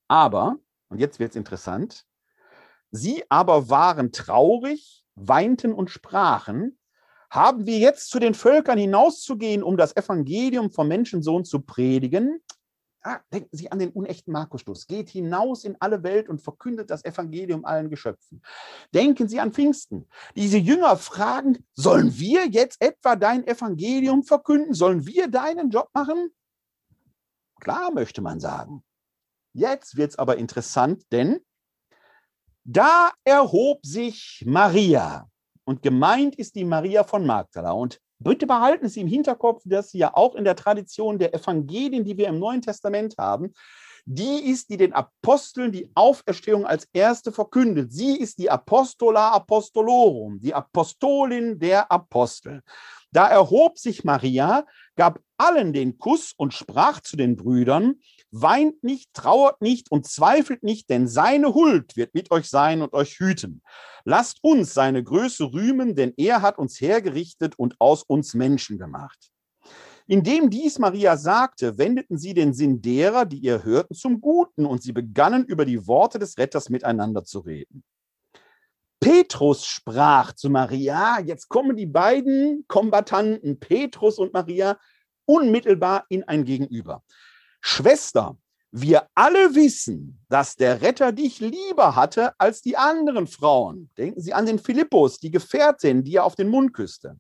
[0.09, 0.57] Aber,
[0.89, 2.07] und jetzt wird es interessant,
[2.91, 6.79] sie aber waren traurig weinten und sprachen,
[7.31, 12.43] haben wir jetzt zu den Völkern hinauszugehen, um das Evangelium vom Menschensohn zu predigen?
[13.05, 14.87] Ah, denken Sie an den unechten Markusschluss.
[14.87, 18.43] Geht hinaus in alle Welt und verkündet das Evangelium allen Geschöpfen.
[18.95, 20.09] Denken Sie an Pfingsten.
[20.37, 24.73] Diese Jünger fragen, sollen wir jetzt etwa dein Evangelium verkünden?
[24.73, 26.33] Sollen wir deinen Job machen?
[27.61, 28.85] Klar, möchte man sagen.
[29.53, 31.41] Jetzt wird es aber interessant, denn
[32.65, 35.29] da erhob sich Maria.
[35.65, 37.73] Und gemeint ist die Maria von Magdala.
[37.73, 42.05] Und bitte behalten Sie im Hinterkopf, dass sie ja auch in der Tradition der Evangelien,
[42.05, 43.53] die wir im Neuen Testament haben,
[44.05, 47.93] die ist, die den Aposteln die Auferstehung als erste verkündet.
[47.93, 52.63] Sie ist die Apostola Apostolorum, die Apostolin der Apostel.
[53.13, 54.65] Da erhob sich Maria,
[54.97, 58.01] gab allen den Kuss und sprach zu den Brüdern,
[58.33, 62.95] weint nicht, trauert nicht und zweifelt nicht, denn seine Huld wird mit euch sein und
[62.95, 63.63] euch hüten.
[64.05, 69.31] Lasst uns seine Größe rühmen, denn er hat uns hergerichtet und aus uns Menschen gemacht.
[70.07, 74.83] Indem dies Maria sagte, wendeten sie den Sinn derer, die ihr hörten, zum Guten und
[74.83, 77.85] sie begannen über die Worte des Retters miteinander zu reden.
[78.99, 84.79] Petrus sprach zu Maria, jetzt kommen die beiden Kombattanten, Petrus und Maria,
[85.25, 87.03] unmittelbar in ein Gegenüber.
[87.63, 88.37] Schwester,
[88.73, 93.91] wir alle wissen, dass der Retter dich lieber hatte als die anderen Frauen.
[93.97, 97.19] Denken Sie an den Philippus, die Gefährtin, die er auf den Mund küsste.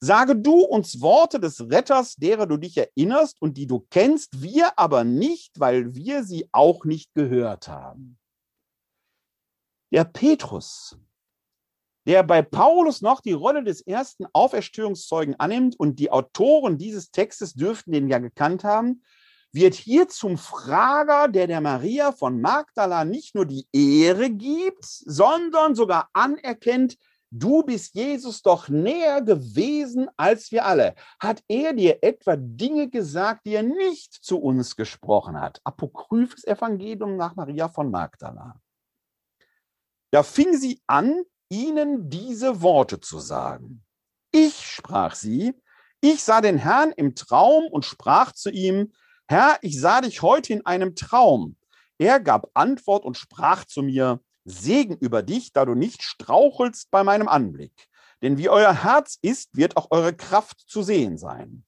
[0.00, 4.78] Sage du uns Worte des Retters, derer du dich erinnerst und die du kennst, wir
[4.78, 8.18] aber nicht, weil wir sie auch nicht gehört haben.
[9.92, 10.96] Der Petrus,
[12.06, 17.54] der bei Paulus noch die Rolle des ersten Auferstehungszeugen annimmt und die Autoren dieses Textes
[17.54, 19.02] dürften den ja gekannt haben,
[19.52, 25.74] wird hier zum Frager, der der Maria von Magdala nicht nur die Ehre gibt, sondern
[25.74, 26.96] sogar anerkennt,
[27.30, 30.94] du bist Jesus doch näher gewesen als wir alle.
[31.18, 35.60] Hat er dir etwa Dinge gesagt, die er nicht zu uns gesprochen hat?
[35.64, 38.60] Apokryphes Evangelium nach Maria von Magdala.
[40.10, 43.82] Da fing sie an, ihnen diese Worte zu sagen.
[44.30, 45.54] Ich, sprach sie,
[46.00, 48.92] ich sah den Herrn im Traum und sprach zu ihm,
[49.30, 51.56] Herr, ich sah dich heute in einem Traum.
[51.98, 57.04] Er gab Antwort und sprach zu mir, Segen über dich, da du nicht strauchelst bei
[57.04, 57.88] meinem Anblick.
[58.22, 61.66] Denn wie euer Herz ist, wird auch eure Kraft zu sehen sein.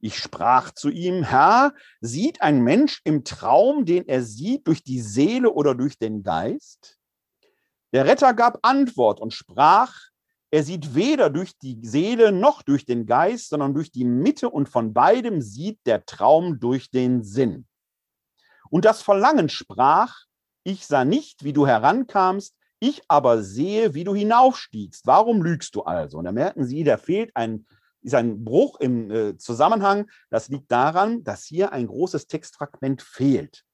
[0.00, 5.02] Ich sprach zu ihm, Herr, sieht ein Mensch im Traum, den er sieht, durch die
[5.02, 6.96] Seele oder durch den Geist?
[7.92, 9.94] Der Retter gab Antwort und sprach,
[10.54, 14.68] er sieht weder durch die Seele noch durch den Geist, sondern durch die Mitte und
[14.68, 17.66] von beidem sieht der Traum durch den Sinn.
[18.70, 20.14] Und das Verlangen sprach,
[20.62, 25.08] ich sah nicht, wie du herankamst, ich aber sehe, wie du hinaufstiegst.
[25.08, 26.18] Warum lügst du also?
[26.18, 27.66] Und da merken Sie, da fehlt ein
[28.02, 30.08] ist ein Bruch im äh, Zusammenhang.
[30.30, 33.64] Das liegt daran, dass hier ein großes Textfragment fehlt.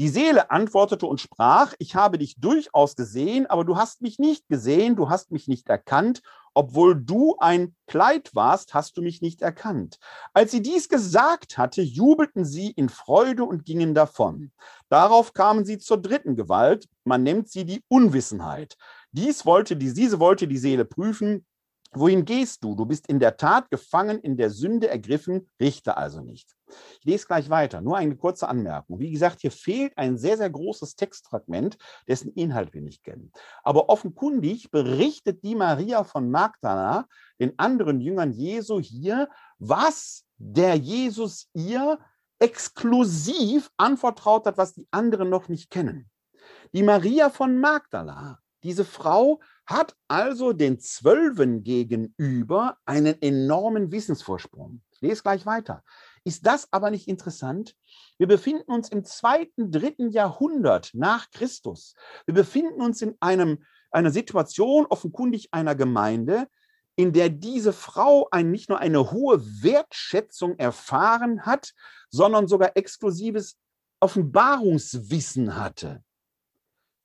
[0.00, 4.48] Die Seele antwortete und sprach, ich habe dich durchaus gesehen, aber du hast mich nicht
[4.48, 6.22] gesehen, du hast mich nicht erkannt,
[6.54, 9.98] obwohl du ein Kleid warst, hast du mich nicht erkannt.
[10.34, 14.52] Als sie dies gesagt hatte, jubelten sie in Freude und gingen davon.
[14.88, 18.76] Darauf kamen sie zur dritten Gewalt, man nennt sie die Unwissenheit.
[19.10, 21.44] Dies wollte, diese wollte die Seele prüfen,
[21.92, 22.74] Wohin gehst du?
[22.74, 26.57] Du bist in der Tat gefangen, in der Sünde ergriffen, richte also nicht.
[27.00, 28.98] Ich lese gleich weiter, nur eine kurze Anmerkung.
[28.98, 33.32] Wie gesagt, hier fehlt ein sehr, sehr großes Textfragment, dessen Inhalt wir nicht kennen.
[33.62, 37.06] Aber offenkundig berichtet die Maria von Magdala
[37.40, 41.98] den anderen Jüngern Jesu hier, was der Jesus ihr
[42.38, 46.08] exklusiv anvertraut hat, was die anderen noch nicht kennen.
[46.72, 54.82] Die Maria von Magdala, diese Frau hat also den Zwölfen gegenüber einen enormen Wissensvorsprung.
[54.92, 55.84] Ich lese gleich weiter.
[56.28, 57.74] Ist das aber nicht interessant?
[58.18, 61.94] Wir befinden uns im zweiten, dritten Jahrhundert nach Christus.
[62.26, 66.46] Wir befinden uns in einem, einer Situation, offenkundig einer Gemeinde,
[66.96, 71.72] in der diese Frau ein, nicht nur eine hohe Wertschätzung erfahren hat,
[72.10, 73.56] sondern sogar exklusives
[73.98, 76.04] Offenbarungswissen hatte.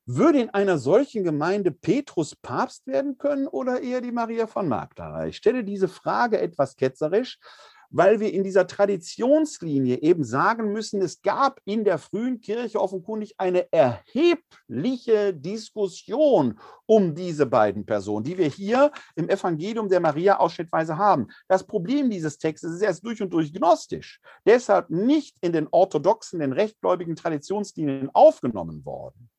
[0.05, 5.28] Würde in einer solchen Gemeinde Petrus Papst werden können oder eher die Maria von Magdala?
[5.28, 7.39] Ich stelle diese Frage etwas ketzerisch,
[7.94, 13.36] weil wir in dieser Traditionslinie eben sagen müssen, es gab in der frühen Kirche offenkundig
[13.38, 20.98] eine erhebliche Diskussion um diese beiden Personen, die wir hier im Evangelium der Maria ausschnittweise
[20.98, 21.28] haben.
[21.48, 26.39] Das Problem dieses Textes ist erst durch und durch gnostisch, deshalb nicht in den orthodoxen,
[26.39, 29.30] den rechtgläubigen Traditionslinien aufgenommen worden.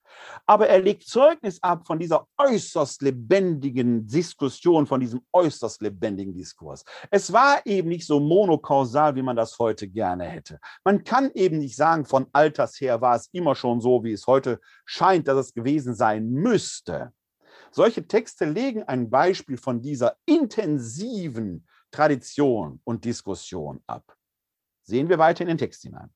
[0.46, 6.84] Aber er legt Zeugnis ab von dieser äußerst lebendigen Diskussion, von diesem äußerst lebendigen Diskurs.
[7.10, 10.58] Es war eben nicht so monokausal, wie man das heute gerne hätte.
[10.84, 14.26] Man kann eben nicht sagen, von Alters her war es immer schon so, wie es
[14.26, 17.12] heute scheint, dass es gewesen sein müsste.
[17.70, 24.16] Solche Texte legen ein Beispiel von dieser intensiven Tradition und Diskussion ab.
[24.82, 26.12] Sehen wir weiter in den Text hinein.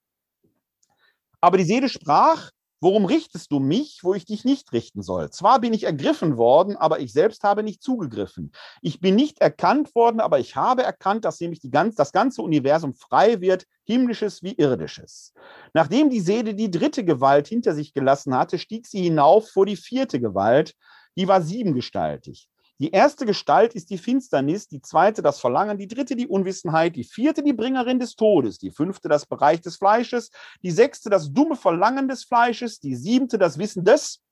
[1.41, 2.51] Aber die Seele sprach,
[2.81, 5.31] Worum richtest du mich, wo ich dich nicht richten soll?
[5.31, 8.53] Zwar bin ich ergriffen worden, aber ich selbst habe nicht zugegriffen.
[8.83, 12.95] Ich bin nicht erkannt worden, aber ich habe erkannt, dass nämlich ganz, das ganze Universum
[12.95, 15.35] frei wird, himmlisches wie irdisches.
[15.75, 19.77] Nachdem die Seele die dritte Gewalt hinter sich gelassen hatte, stieg sie hinauf vor die
[19.77, 20.75] vierte Gewalt,
[21.17, 22.49] die war siebengestaltig.
[22.81, 27.03] Die erste Gestalt ist die Finsternis, die zweite das Verlangen, die dritte die Unwissenheit, die
[27.03, 30.31] vierte die Bringerin des Todes, die fünfte das Bereich des Fleisches,
[30.63, 34.23] die sechste das dumme Verlangen des Fleisches, die siebente das Wissen des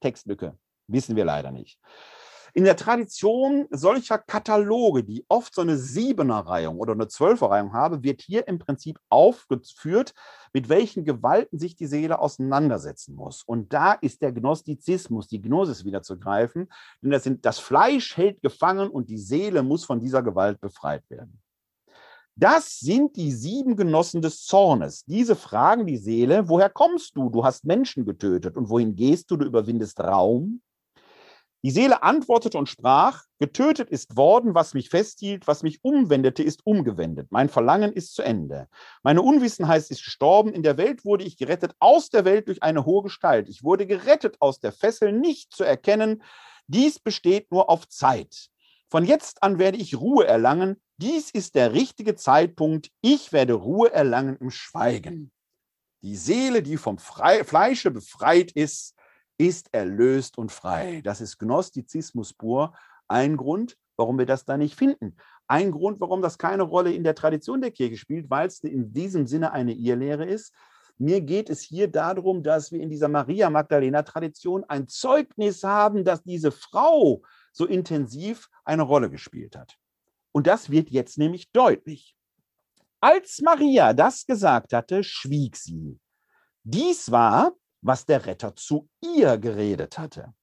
[0.00, 0.58] Textlücke.
[0.86, 1.78] Wissen wir leider nicht.
[2.56, 8.22] In der Tradition solcher Kataloge, die oft so eine Siebener-Reihung oder eine Zwölfer-Reihung haben, wird
[8.22, 10.14] hier im Prinzip aufgeführt,
[10.52, 13.42] mit welchen Gewalten sich die Seele auseinandersetzen muss.
[13.42, 16.68] Und da ist der Gnostizismus, die Gnosis wieder zu greifen,
[17.02, 21.02] denn das, sind, das Fleisch hält gefangen und die Seele muss von dieser Gewalt befreit
[21.10, 21.42] werden.
[22.36, 25.04] Das sind die sieben Genossen des Zornes.
[25.06, 27.30] Diese fragen die Seele, woher kommst du?
[27.30, 28.56] Du hast Menschen getötet.
[28.56, 29.36] Und wohin gehst du?
[29.36, 30.60] Du überwindest Raum.
[31.64, 36.60] Die Seele antwortete und sprach, getötet ist worden, was mich festhielt, was mich umwendete, ist
[36.66, 37.28] umgewendet.
[37.30, 38.68] Mein Verlangen ist zu Ende.
[39.02, 40.52] Meine Unwissenheit ist gestorben.
[40.52, 43.48] In der Welt wurde ich gerettet, aus der Welt durch eine hohe Gestalt.
[43.48, 46.22] Ich wurde gerettet aus der Fessel, nicht zu erkennen.
[46.66, 48.50] Dies besteht nur auf Zeit.
[48.90, 50.82] Von jetzt an werde ich Ruhe erlangen.
[50.98, 52.90] Dies ist der richtige Zeitpunkt.
[53.00, 55.32] Ich werde Ruhe erlangen im Schweigen.
[56.02, 58.94] Die Seele, die vom Fleische befreit ist,
[59.38, 61.00] ist erlöst und frei.
[61.04, 62.72] Das ist Gnostizismus pur.
[63.08, 65.16] Ein Grund, warum wir das da nicht finden.
[65.46, 68.92] Ein Grund, warum das keine Rolle in der Tradition der Kirche spielt, weil es in
[68.92, 70.54] diesem Sinne eine Irrlehre ist.
[70.96, 76.22] Mir geht es hier darum, dass wir in dieser Maria Magdalena-Tradition ein Zeugnis haben, dass
[76.22, 77.22] diese Frau
[77.52, 79.76] so intensiv eine Rolle gespielt hat.
[80.32, 82.16] Und das wird jetzt nämlich deutlich.
[83.00, 85.98] Als Maria das gesagt hatte, schwieg sie.
[86.62, 87.52] Dies war
[87.84, 90.34] was der Retter zu ihr geredet hatte.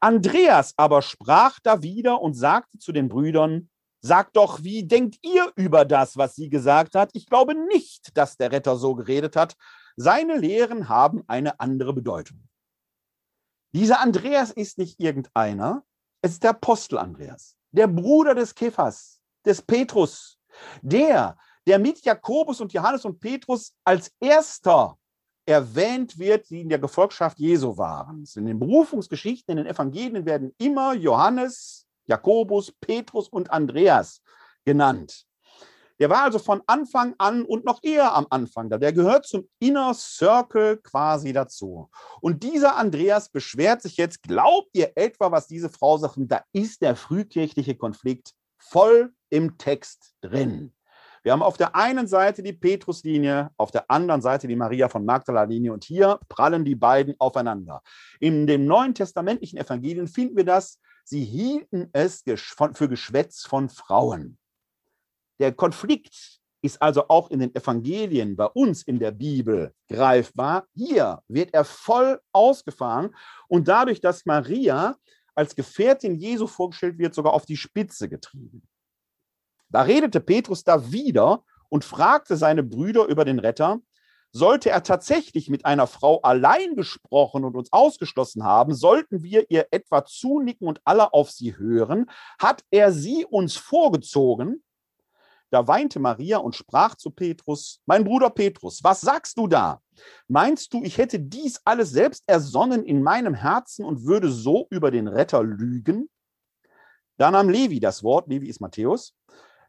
[0.00, 3.70] Andreas aber sprach da wieder und sagte zu den Brüdern,
[4.02, 7.10] Sagt doch, wie denkt ihr über das, was sie gesagt hat?
[7.14, 9.56] Ich glaube nicht, dass der Retter so geredet hat.
[9.96, 12.46] Seine Lehren haben eine andere Bedeutung.
[13.72, 15.82] Dieser Andreas ist nicht irgendeiner,
[16.22, 20.38] es ist der Apostel Andreas, der Bruder des Kephas, des Petrus,
[20.82, 21.36] der,
[21.66, 24.96] der mit Jakobus und Johannes und Petrus als erster
[25.46, 28.24] erwähnt wird, die in der Gefolgschaft Jesu waren.
[28.34, 34.20] In den Berufungsgeschichten, in den Evangelien werden immer Johannes, Jakobus, Petrus und Andreas
[34.64, 35.24] genannt.
[35.98, 38.76] Der war also von Anfang an und noch eher am Anfang da.
[38.76, 41.88] Der gehört zum Inner Circle quasi dazu.
[42.20, 46.16] Und dieser Andreas beschwert sich jetzt, glaubt ihr etwa, was diese Frau sagt?
[46.18, 50.72] Da ist der frühkirchliche Konflikt voll im Text drin.
[51.26, 55.04] Wir haben auf der einen Seite die Petruslinie, auf der anderen Seite die Maria von
[55.04, 57.82] Magdala-Linie und hier prallen die beiden aufeinander.
[58.20, 62.22] In dem Neuen Testamentlichen Evangelien finden wir das, sie hielten es
[62.74, 64.38] für Geschwätz von Frauen.
[65.40, 70.68] Der Konflikt ist also auch in den Evangelien bei uns in der Bibel greifbar.
[70.74, 73.12] Hier wird er voll ausgefahren
[73.48, 74.94] und dadurch, dass Maria
[75.34, 78.62] als Gefährtin Jesu vorgestellt wird, sogar auf die Spitze getrieben.
[79.68, 83.80] Da redete Petrus da wieder und fragte seine Brüder über den Retter,
[84.32, 89.68] sollte er tatsächlich mit einer Frau allein gesprochen und uns ausgeschlossen haben, sollten wir ihr
[89.70, 94.62] etwa zunicken und alle auf sie hören, hat er sie uns vorgezogen,
[95.50, 99.80] da weinte Maria und sprach zu Petrus, mein Bruder Petrus, was sagst du da?
[100.26, 104.90] Meinst du, ich hätte dies alles selbst ersonnen in meinem Herzen und würde so über
[104.90, 106.10] den Retter lügen?
[107.16, 109.14] Da nahm Levi das Wort, Levi ist Matthäus,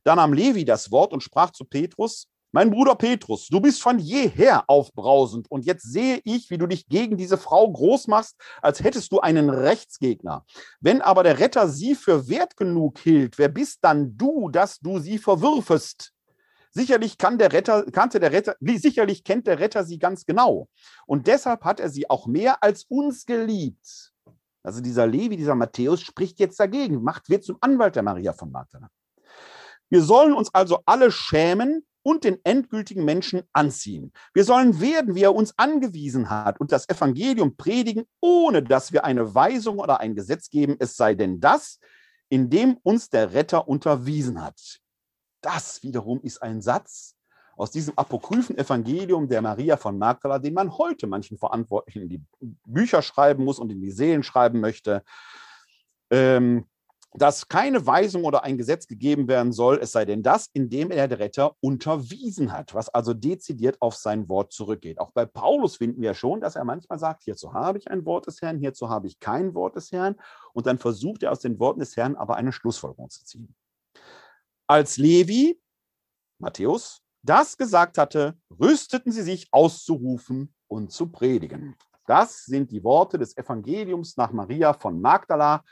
[0.08, 4.00] da nahm Levi das Wort und sprach zu Petrus, mein Bruder Petrus, du bist von
[4.00, 8.82] jeher aufbrausend und jetzt sehe ich, wie du dich gegen diese Frau groß machst, als
[8.82, 10.46] hättest du einen Rechtsgegner.
[10.80, 15.00] Wenn aber der Retter sie für wert genug hielt, wer bist dann du, dass du
[15.00, 16.14] sie verwürfest?
[16.72, 20.70] Sicherlich kann der Retter, kannte der Retter, sicherlich kennt der Retter sie ganz genau.
[21.06, 24.14] Und deshalb hat er sie auch mehr als uns geliebt.
[24.64, 28.52] Also dieser Levi, dieser Matthäus spricht jetzt dagegen, macht, wird zum Anwalt der Maria von
[28.52, 28.90] Magdala.
[29.90, 34.14] Wir sollen uns also alle schämen, und den endgültigen Menschen anziehen.
[34.34, 39.04] Wir sollen werden, wie er uns angewiesen hat und das Evangelium predigen, ohne dass wir
[39.04, 41.82] eine Weisung oder ein Gesetz geben, es sei denn das,
[42.30, 44.80] in dem uns der Retter unterwiesen hat.
[45.42, 47.18] Das wiederum ist ein Satz
[47.58, 52.22] aus diesem apokryphen Evangelium der Maria von Magdala, den man heute manchen Verantwortlichen in die
[52.66, 55.04] Bücher schreiben muss und in die Seelen schreiben möchte.
[56.10, 56.68] Ähm,
[57.14, 61.08] dass keine Weisung oder ein Gesetz gegeben werden soll, es sei denn das, indem er
[61.08, 65.00] der Retter unterwiesen hat, was also dezidiert auf sein Wort zurückgeht.
[65.00, 68.28] Auch bei Paulus finden wir schon, dass er manchmal sagt, hierzu habe ich ein Wort
[68.28, 70.16] des Herrn, hierzu habe ich kein Wort des Herrn.
[70.54, 73.56] Und dann versucht er aus den Worten des Herrn aber eine Schlussfolgerung zu ziehen.
[74.68, 75.60] Als Levi,
[76.40, 81.76] Matthäus, das gesagt hatte, rüsteten sie sich auszurufen und zu predigen.
[82.06, 85.64] Das sind die Worte des Evangeliums nach Maria von Magdala,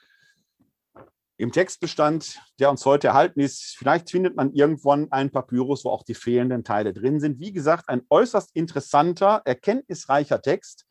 [1.37, 6.03] im Textbestand, der uns heute erhalten ist, vielleicht findet man irgendwann einen Papyrus, wo auch
[6.03, 7.39] die fehlenden Teile drin sind.
[7.39, 10.85] Wie gesagt, ein äußerst interessanter, erkenntnisreicher Text,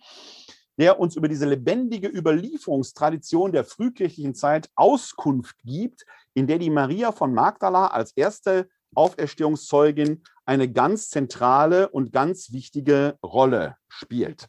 [0.77, 7.13] der uns über diese lebendige Überlieferungstradition der frühkirchlichen Zeit Auskunft gibt, in der die Maria
[7.13, 14.49] von Magdala als erste Auferstehungszeugin eine ganz zentrale und ganz wichtige Rolle spielt.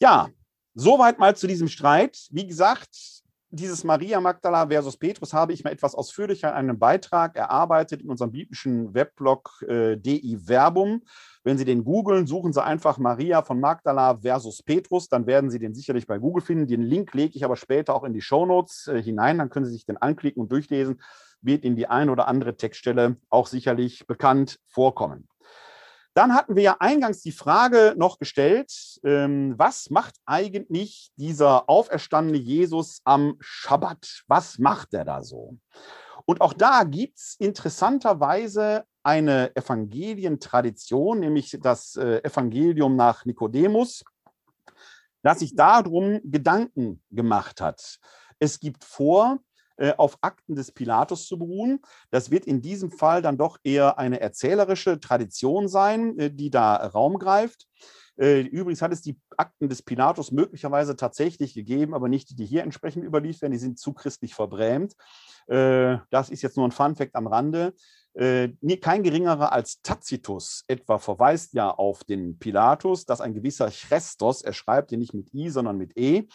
[0.00, 0.28] Ja,
[0.74, 2.26] soweit mal zu diesem Streit.
[2.30, 3.19] Wie gesagt,
[3.50, 8.08] dieses Maria Magdala versus Petrus habe ich mal etwas ausführlicher in einem Beitrag erarbeitet in
[8.08, 11.02] unserem biblischen Weblog äh, DI Verbum.
[11.42, 15.58] Wenn Sie den googeln, suchen Sie einfach Maria von Magdala versus Petrus, dann werden Sie
[15.58, 16.68] den sicherlich bei Google finden.
[16.68, 19.72] Den Link lege ich aber später auch in die Shownotes äh, hinein, dann können Sie
[19.72, 21.00] sich den anklicken und durchlesen.
[21.42, 25.26] Wird in die ein oder andere Textstelle auch sicherlich bekannt vorkommen.
[26.14, 28.72] Dann hatten wir ja eingangs die Frage noch gestellt,
[29.04, 34.24] ähm, was macht eigentlich dieser auferstandene Jesus am Schabbat?
[34.26, 35.56] Was macht er da so?
[36.26, 44.04] Und auch da gibt es interessanterweise eine Evangelientradition, nämlich das äh, Evangelium nach Nikodemus,
[45.22, 47.98] das sich darum Gedanken gemacht hat.
[48.38, 49.38] Es gibt vor,
[49.80, 51.80] äh, auf Akten des Pilatus zu beruhen.
[52.10, 56.76] Das wird in diesem Fall dann doch eher eine erzählerische Tradition sein, äh, die da
[56.76, 57.66] Raum greift.
[58.18, 62.44] Äh, übrigens hat es die Akten des Pilatus möglicherweise tatsächlich gegeben, aber nicht die, die
[62.44, 63.52] hier entsprechend überliefert werden.
[63.52, 64.94] Die sind zu christlich verbrämt.
[65.46, 67.72] Das ist jetzt nur ein Funfact am Rande.
[68.14, 74.52] Kein geringerer als Tacitus etwa verweist ja auf den Pilatus, dass ein gewisser Chrestos, er
[74.52, 76.28] schreibt ihn nicht mit I, sondern mit E,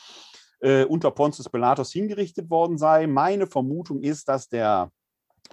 [0.60, 3.08] äh, unter Pontius Pilatus hingerichtet worden sei.
[3.08, 4.92] Meine Vermutung ist, dass der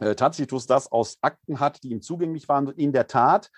[0.00, 2.68] äh, Tacitus das aus Akten hat, die ihm zugänglich waren.
[2.68, 3.50] In der Tat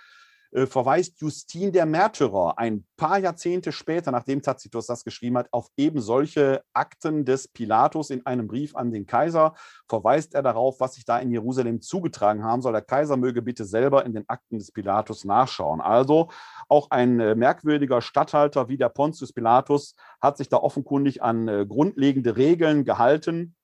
[0.55, 6.01] verweist Justin der Märtyrer ein paar Jahrzehnte später, nachdem Tacitus das geschrieben hat, auf eben
[6.01, 9.55] solche Akten des Pilatus in einem Brief an den Kaiser,
[9.89, 12.72] verweist er darauf, was sich da in Jerusalem zugetragen haben soll.
[12.72, 15.81] Der Kaiser möge bitte selber in den Akten des Pilatus nachschauen.
[15.81, 16.31] Also
[16.68, 21.66] auch ein äh, merkwürdiger Statthalter wie der Pontius Pilatus hat sich da offenkundig an äh,
[21.66, 23.56] grundlegende Regeln gehalten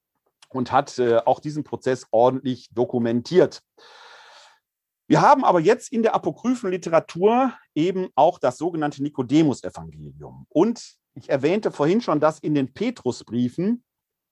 [0.49, 3.63] und hat auch diesen Prozess ordentlich dokumentiert.
[5.11, 10.47] Wir haben aber jetzt in der apokryphen Literatur eben auch das sogenannte Nikodemus-Evangelium.
[10.49, 13.83] Und ich erwähnte vorhin schon, dass in den Petrusbriefen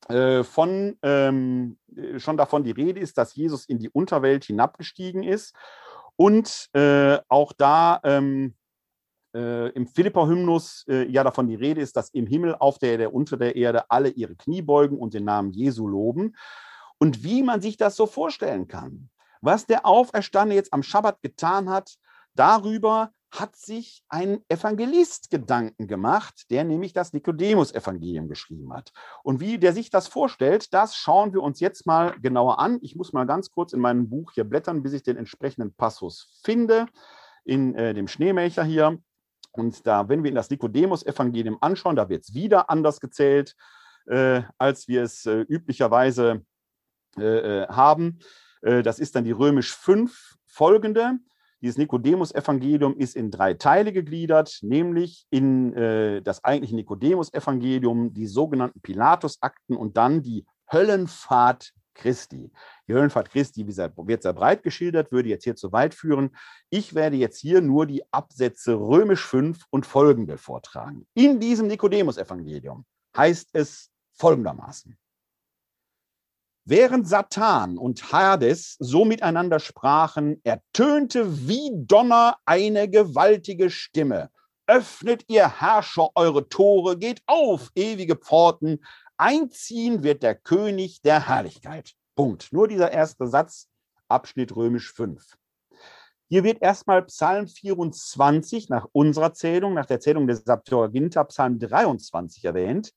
[0.09, 1.81] äh, von, ähm,
[2.19, 5.53] schon davon die Rede ist, dass Jesus in die Unterwelt hinabgestiegen ist.
[6.15, 8.55] Und äh, auch da ähm,
[9.35, 13.11] äh, im Philippa-Hymnus äh, ja davon die Rede ist, dass im Himmel, auf der Erde,
[13.11, 16.37] unter der Erde alle ihre Knie beugen und den Namen Jesu loben.
[16.99, 19.11] Und wie man sich das so vorstellen kann
[19.41, 21.97] was der Auferstandene jetzt am Schabbat getan hat,
[22.35, 28.93] darüber hat sich ein Evangelist Gedanken gemacht, der nämlich das Nikodemus-Evangelium geschrieben hat.
[29.23, 32.79] Und wie der sich das vorstellt, das schauen wir uns jetzt mal genauer an.
[32.81, 36.41] Ich muss mal ganz kurz in meinem Buch hier blättern, bis ich den entsprechenden Passus
[36.43, 36.87] finde,
[37.45, 38.99] in äh, dem Schneemelcher hier.
[39.53, 43.57] Und da, wenn wir in das Nikodemus-Evangelium anschauen, da wird es wieder anders gezählt,
[44.07, 46.45] äh, als wir es äh, üblicherweise
[47.19, 47.23] äh,
[47.63, 48.21] äh, haben.
[48.63, 51.19] Äh, das ist dann die römisch 5 folgende.
[51.61, 58.81] Dieses Nikodemus-Evangelium ist in drei Teile gegliedert, nämlich in äh, das eigentliche Nikodemus-Evangelium, die sogenannten
[58.81, 62.53] Pilatus-Akten und dann die Höllenfahrt Christi.
[62.87, 66.31] Die Höllenfahrt Christi wird sehr breit geschildert, würde jetzt hier zu weit führen.
[66.71, 71.07] Ich werde jetzt hier nur die Absätze römisch 5 und folgende vortragen.
[71.15, 72.85] In diesem Nikodemus-Evangelium
[73.17, 74.97] heißt es folgendermaßen.
[76.71, 84.29] Während Satan und Hades so miteinander sprachen, ertönte wie Donner eine gewaltige Stimme.
[84.67, 88.85] Öffnet ihr Herrscher eure Tore, geht auf, ewige Pforten,
[89.17, 91.95] einziehen wird der König der Herrlichkeit.
[92.15, 92.53] Punkt.
[92.53, 93.69] Nur dieser erste Satz,
[94.07, 95.25] Abschnitt römisch 5.
[96.29, 102.45] Hier wird erstmal Psalm 24 nach unserer Zählung, nach der Zählung des Septuaginta, Psalm 23
[102.45, 102.93] erwähnt.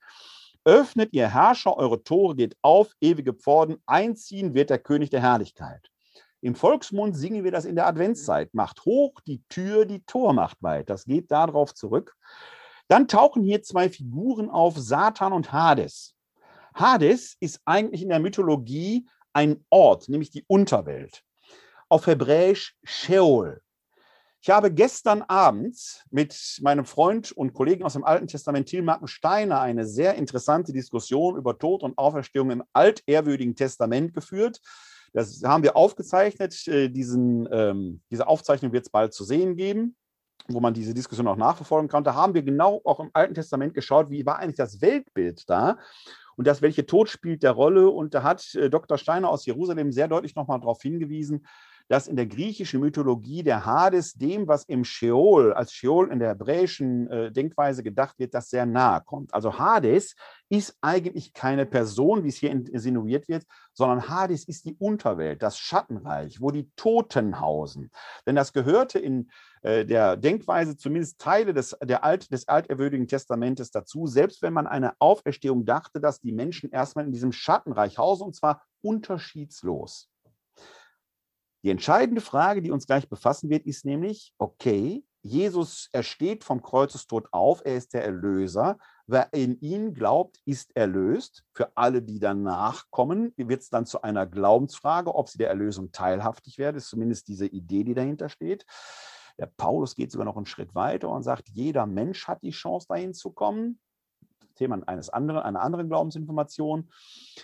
[0.64, 5.90] Öffnet ihr Herrscher eure Tore, geht auf, ewige Pforten, einziehen wird der König der Herrlichkeit.
[6.42, 8.54] Im Volksmund singen wir das in der Adventszeit.
[8.54, 10.90] Macht hoch die Tür, die Tor macht weit.
[10.90, 12.16] Das geht darauf zurück.
[12.88, 16.16] Dann tauchen hier zwei Figuren auf, Satan und Hades.
[16.74, 21.24] Hades ist eigentlich in der Mythologie ein Ort, nämlich die Unterwelt.
[21.90, 23.62] Auf Hebräisch Sheol.
[24.44, 29.62] Ich habe gestern Abend mit meinem Freund und Kollegen aus dem Alten Testament, Tilmarken Steiner,
[29.62, 34.60] eine sehr interessante Diskussion über Tod und Auferstehung im altehrwürdigen Testament geführt.
[35.14, 36.68] Das haben wir aufgezeichnet.
[36.68, 39.96] Äh, diesen, ähm, diese Aufzeichnung wird es bald zu sehen geben,
[40.48, 42.04] wo man diese Diskussion auch nachverfolgen kann.
[42.04, 45.78] Da haben wir genau auch im Alten Testament geschaut, wie war eigentlich das Weltbild da
[46.36, 47.92] und das, welche Tod spielt der Rolle.
[47.92, 48.98] Und da hat äh, Dr.
[48.98, 51.46] Steiner aus Jerusalem sehr deutlich nochmal darauf hingewiesen,
[51.92, 56.30] dass in der griechischen Mythologie der Hades dem, was im Sheol, als Sheol in der
[56.30, 59.34] hebräischen äh, Denkweise gedacht wird, das sehr nahe kommt.
[59.34, 60.16] Also Hades
[60.48, 63.44] ist eigentlich keine Person, wie es hier insinuiert wird,
[63.74, 67.92] sondern Hades ist die Unterwelt, das Schattenreich, wo die Toten hausen.
[68.26, 69.30] Denn das gehörte in
[69.62, 74.66] äh, der Denkweise zumindest Teile des, der Alt, des alterwürdigen Testamentes dazu, selbst wenn man
[74.66, 80.11] eine Auferstehung dachte, dass die Menschen erstmal in diesem Schattenreich hausen, und zwar unterschiedslos.
[81.64, 86.64] Die entscheidende Frage, die uns gleich befassen wird, ist nämlich, okay, Jesus, er steht vom
[86.64, 88.80] Kreuzestod auf, er ist der Erlöser.
[89.06, 91.44] Wer in ihn glaubt, ist erlöst.
[91.54, 95.92] Für alle, die danach kommen, wird es dann zu einer Glaubensfrage, ob sie der Erlösung
[95.92, 96.76] teilhaftig werden.
[96.76, 98.66] Das ist zumindest diese Idee, die dahinter steht.
[99.38, 102.88] Der Paulus geht sogar noch einen Schritt weiter und sagt, jeder Mensch hat die Chance,
[102.90, 103.80] dahin zu kommen.
[104.56, 106.90] Thema eines anderen, einer anderen Glaubensinformation.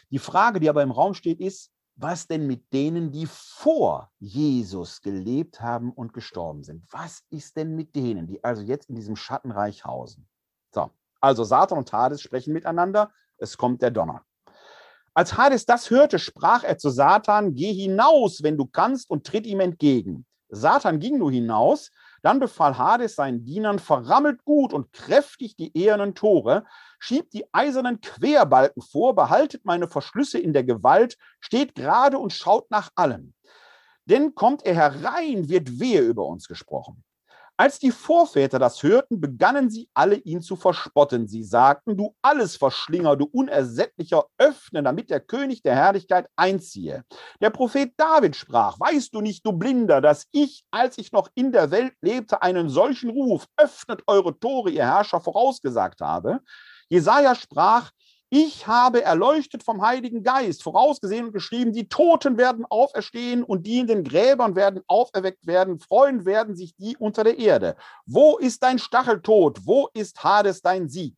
[0.09, 5.01] Die Frage, die aber im Raum steht, ist, was denn mit denen, die vor Jesus
[5.01, 6.83] gelebt haben und gestorben sind?
[6.91, 10.27] Was ist denn mit denen, die also jetzt in diesem Schattenreich hausen?
[10.73, 14.23] So, also Satan und Hades sprechen miteinander, es kommt der Donner.
[15.15, 19.47] Als Hades das hörte, sprach er zu Satan, geh hinaus, wenn du kannst, und tritt
[19.47, 20.27] ihm entgegen.
[20.49, 21.89] Satan ging nur hinaus,
[22.27, 26.65] dann befahl Hades seinen Dienern, verrammelt gut und kräftig die ehernen Tore,
[26.99, 32.69] schiebt die eisernen Querbalken vor, behaltet meine Verschlüsse in der Gewalt, steht gerade und schaut
[32.69, 33.33] nach allem.
[34.03, 37.01] Denn kommt er herein, wird wehe über uns gesprochen.
[37.59, 41.27] Als die Vorväter das hörten, begannen sie alle ihn zu verspotten.
[41.27, 47.03] Sie sagten, du Allesverschlinger, du Unersättlicher, öffne, damit der König der Herrlichkeit einziehe.
[47.41, 51.51] Der Prophet David sprach, weißt du nicht, du Blinder, dass ich, als ich noch in
[51.51, 56.41] der Welt lebte, einen solchen Ruf, öffnet eure Tore, ihr Herrscher, vorausgesagt habe?
[56.89, 57.89] Jesaja sprach,
[58.29, 63.79] ich habe erleuchtet vom Heiligen Geist, vorausgesehen und geschrieben, die Toten werden auferstehen und die
[63.79, 67.77] in den Gräbern werden auferweckt werden, freuen werden sich die unter der Erde.
[68.05, 69.65] Wo ist dein Stacheltod?
[69.65, 71.15] Wo ist Hades dein Sieg?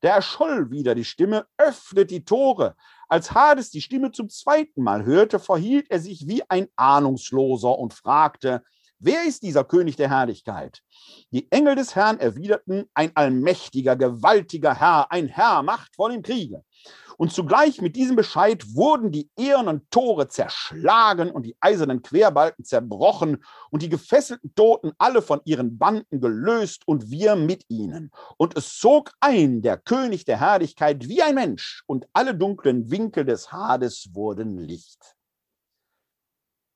[0.00, 2.76] Da erscholl wieder die Stimme, öffnet die Tore.
[3.08, 7.92] Als Hades die Stimme zum zweiten Mal hörte, verhielt er sich wie ein Ahnungsloser und
[7.92, 8.62] fragte,
[9.00, 10.82] Wer ist dieser König der Herrlichkeit?
[11.30, 16.64] Die Engel des Herrn erwiderten, ein allmächtiger, gewaltiger Herr, ein Herr, machtvoll im Kriege.
[17.16, 23.44] Und zugleich mit diesem Bescheid wurden die ehernen Tore zerschlagen und die eisernen Querbalken zerbrochen
[23.70, 28.10] und die gefesselten Toten alle von ihren Banden gelöst und wir mit ihnen.
[28.36, 33.24] Und es zog ein der König der Herrlichkeit wie ein Mensch und alle dunklen Winkel
[33.24, 35.17] des Hades wurden Licht.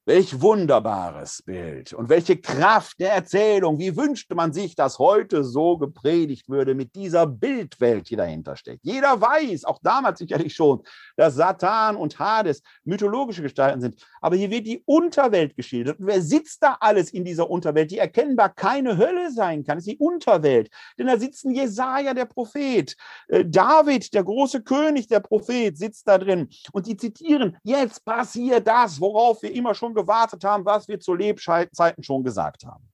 [0.04, 3.78] Welch wunderbares Bild und welche Kraft der Erzählung.
[3.78, 8.80] Wie wünschte man sich, dass heute so gepredigt würde mit dieser Bildwelt, die dahinter steckt.
[8.82, 10.82] Jeder weiß, auch damals sicherlich schon,
[11.16, 14.04] dass Satan und Hades mythologische Gestalten sind.
[14.20, 16.00] Aber hier wird die Unterwelt geschildert.
[16.00, 19.76] Und wer sitzt da alles in dieser Unterwelt, die erkennbar keine Hölle sein kann?
[19.76, 20.68] Das ist die Unterwelt.
[20.98, 22.96] Denn da sitzen Jesaja, der Prophet,
[23.28, 26.48] äh, David, der große König, der Prophet, sitzt da drin.
[26.72, 31.14] Und die zitieren, jetzt passiert das, worauf wir immer schon gewartet haben, was wir zu
[31.14, 32.92] Lebzeiten schon gesagt haben.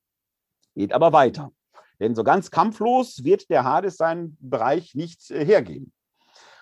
[0.75, 1.51] Geht aber weiter.
[2.01, 5.93] Denn so ganz kampflos wird der Hades seinen Bereich nicht äh, hergeben.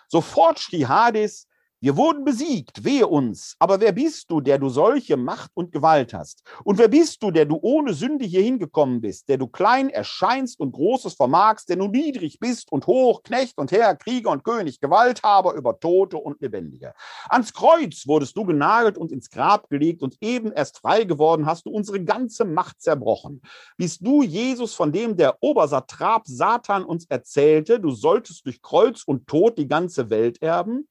[0.08, 1.48] Sofort schrie Hades,
[1.80, 3.54] wir wurden besiegt, wehe uns.
[3.58, 6.42] Aber wer bist du, der du solche Macht und Gewalt hast?
[6.64, 10.58] Und wer bist du, der du ohne Sünde hier hingekommen bist, der du klein erscheinst
[10.58, 14.80] und Großes vermagst, der du niedrig bist und hoch, Knecht und Herr, Krieger und König,
[14.80, 16.94] Gewalthaber über Tote und Lebendige?
[17.28, 21.66] Ans Kreuz wurdest du genagelt und ins Grab gelegt und eben erst frei geworden hast
[21.66, 23.42] du unsere ganze Macht zerbrochen.
[23.76, 29.26] Bist du Jesus, von dem der Obersatrap Satan uns erzählte, du solltest durch Kreuz und
[29.26, 30.88] Tod die ganze Welt erben?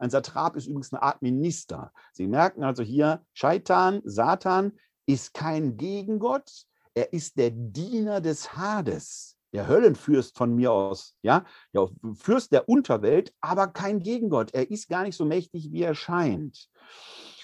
[0.00, 1.92] Ein Satrap ist übrigens eine Art Minister.
[2.12, 4.72] Sie merken also hier, Scheitan, Satan
[5.06, 6.64] ist kein Gegengott,
[6.94, 11.44] er ist der Diener des Hades, der Höllenfürst von mir aus, ja,
[11.74, 14.54] der Fürst der Unterwelt, aber kein Gegengott.
[14.54, 16.68] Er ist gar nicht so mächtig, wie er scheint.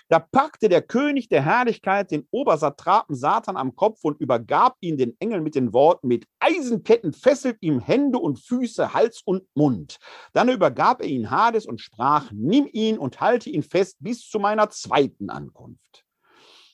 [0.08, 5.16] Da packte der König der Herrlichkeit den Obersatrapen Satan am Kopf und übergab ihn den
[5.18, 9.98] Engeln mit den Worten, mit Eisenketten fesselt ihm Hände und Füße, Hals und Mund.
[10.32, 14.38] Dann übergab er ihn Hades und sprach, nimm ihn und halte ihn fest bis zu
[14.38, 16.05] meiner zweiten Ankunft.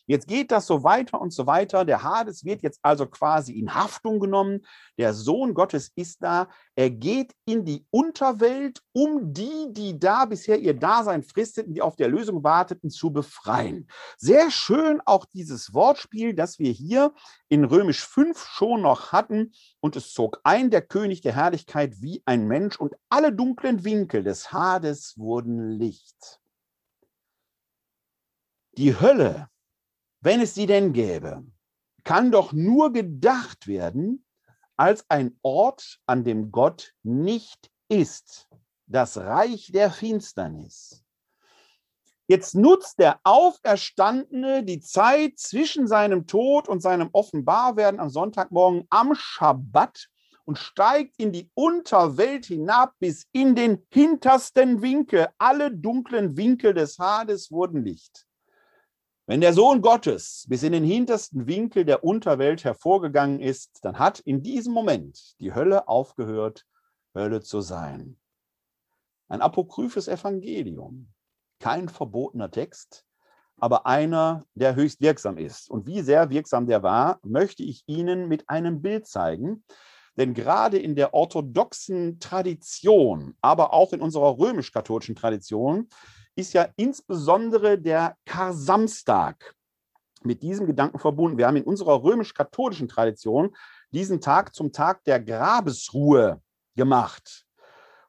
[0.07, 1.85] Jetzt geht das so weiter und so weiter.
[1.85, 4.67] Der Hades wird jetzt also quasi in Haftung genommen.
[4.99, 6.49] Der Sohn Gottes ist da.
[6.75, 11.97] Er geht in die Unterwelt, um die, die da bisher ihr Dasein fristeten, die auf
[11.97, 13.89] der Lösung warteten, zu befreien.
[14.17, 17.15] Sehr schön auch dieses Wortspiel, das wir hier
[17.49, 19.53] in Römisch 5 schon noch hatten.
[19.81, 24.25] Und es zog ein der König der Herrlichkeit wie ein Mensch und alle dunklen Winkel
[24.25, 26.41] des Hades wurden Licht.
[28.79, 29.52] Die Hölle
[30.23, 31.45] wenn es sie denn gäbe,
[32.05, 34.25] kann doch nur gedacht werden
[34.77, 38.49] als ein Ort, an dem Gott nicht ist,
[38.87, 41.05] das Reich der Finsternis.
[42.29, 49.15] Jetzt nutzt der Auferstandene die Zeit zwischen seinem Tod und seinem Offenbarwerden am Sonntagmorgen am
[49.15, 50.09] Schabbat
[50.45, 55.29] und steigt in die Unterwelt hinab bis in den hintersten Winkel.
[55.39, 58.27] Alle dunklen Winkel des Hades wurden Licht.
[59.27, 64.19] Wenn der Sohn Gottes bis in den hintersten Winkel der Unterwelt hervorgegangen ist, dann hat
[64.19, 66.67] in diesem Moment die Hölle aufgehört,
[67.15, 68.19] Hölle zu sein.
[69.29, 71.09] Ein apokryphes Evangelium,
[71.61, 73.05] kein verbotener Text,
[73.59, 75.71] aber einer, der höchst wirksam ist.
[75.71, 79.63] Und wie sehr wirksam der war, möchte ich Ihnen mit einem Bild zeigen.
[80.17, 85.89] Denn gerade in der orthodoxen Tradition, aber auch in unserer römisch-katholischen Tradition,
[86.37, 89.55] ist ja insbesondere der Kar-Samstag
[90.25, 91.39] mit diesem Gedanken verbunden.
[91.39, 93.55] Wir haben in unserer römisch-katholischen Tradition
[93.91, 96.41] diesen Tag zum Tag der Grabesruhe
[96.77, 97.45] gemacht,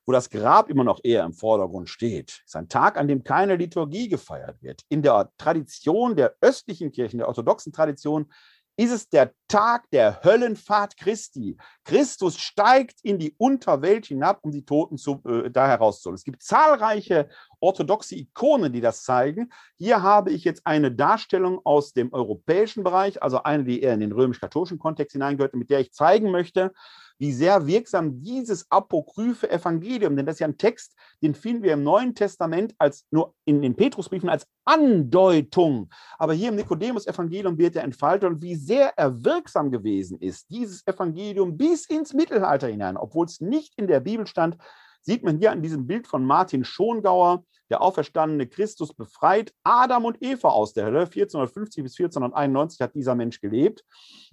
[0.06, 2.30] wo das Grab immer noch eher im Vordergrund steht.
[2.30, 4.84] Es ist ein Tag, an dem keine Liturgie gefeiert wird.
[4.90, 8.32] In der Tradition der östlichen Kirchen, der orthodoxen Tradition,
[8.76, 11.58] ist es der Tag der Höllenfahrt Christi.
[11.84, 16.16] Christus steigt in die Unterwelt hinab, um die Toten zu, äh, da herauszuholen.
[16.16, 17.30] Es gibt zahlreiche
[17.60, 19.52] orthodoxe Ikonen, die das zeigen.
[19.78, 24.00] Hier habe ich jetzt eine Darstellung aus dem europäischen Bereich, also eine, die eher in
[24.00, 26.74] den römisch-katholischen Kontext hineingehört, mit der ich zeigen möchte,
[27.18, 31.74] wie sehr wirksam dieses apokryphe Evangelium, denn das ist ja ein Text, den finden wir
[31.74, 35.90] im Neuen Testament als nur in den Petrusbriefen als Andeutung.
[36.18, 40.86] Aber hier im Nikodemus-Evangelium wird er entfaltet und wie sehr er wirksam gewesen ist, dieses
[40.86, 44.58] Evangelium bis ins Mittelalter hinein, obwohl es nicht in der Bibel stand,
[45.04, 50.22] sieht man hier an diesem Bild von Martin Schongauer, der auferstandene Christus befreit Adam und
[50.22, 51.02] Eva aus der Hölle.
[51.02, 53.84] 1450 bis 1491 hat dieser Mensch gelebt.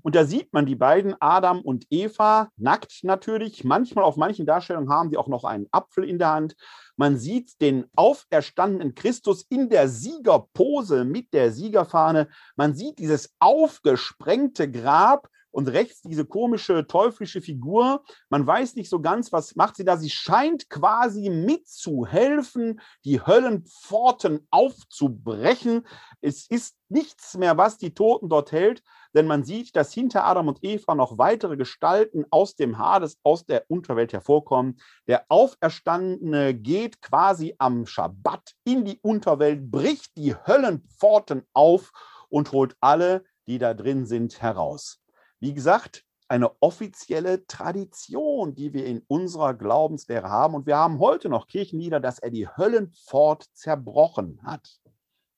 [0.03, 3.65] Und da sieht man die beiden, Adam und Eva, nackt natürlich.
[3.65, 6.55] Manchmal auf manchen Darstellungen haben die auch noch einen Apfel in der Hand.
[6.97, 12.29] Man sieht den auferstandenen Christus in der Siegerpose mit der Siegerfahne.
[12.57, 18.05] Man sieht dieses aufgesprengte Grab und rechts diese komische teuflische Figur.
[18.29, 19.97] Man weiß nicht so ganz, was macht sie da.
[19.97, 25.87] Sie scheint quasi mitzuhelfen, die Höllenpforten aufzubrechen.
[26.21, 28.83] Es ist nichts mehr, was die Toten dort hält,
[29.15, 33.45] denn man sieht, dass hinter Adam und Eva noch weitere Gestalten aus dem Hades, aus
[33.47, 34.81] der Unterwelt hervorkommen.
[35.07, 41.93] Der Auferstandene geht quasi am Schabbat in die Unterwelt, bricht die Höllenpforten auf
[42.29, 45.00] und holt alle, die da drin sind, heraus.
[45.41, 50.55] Wie gesagt, eine offizielle Tradition, die wir in unserer Glaubenslehre haben.
[50.55, 54.81] Und wir haben heute noch Kirchenlieder, dass er die Höllenpfort zerbrochen hat.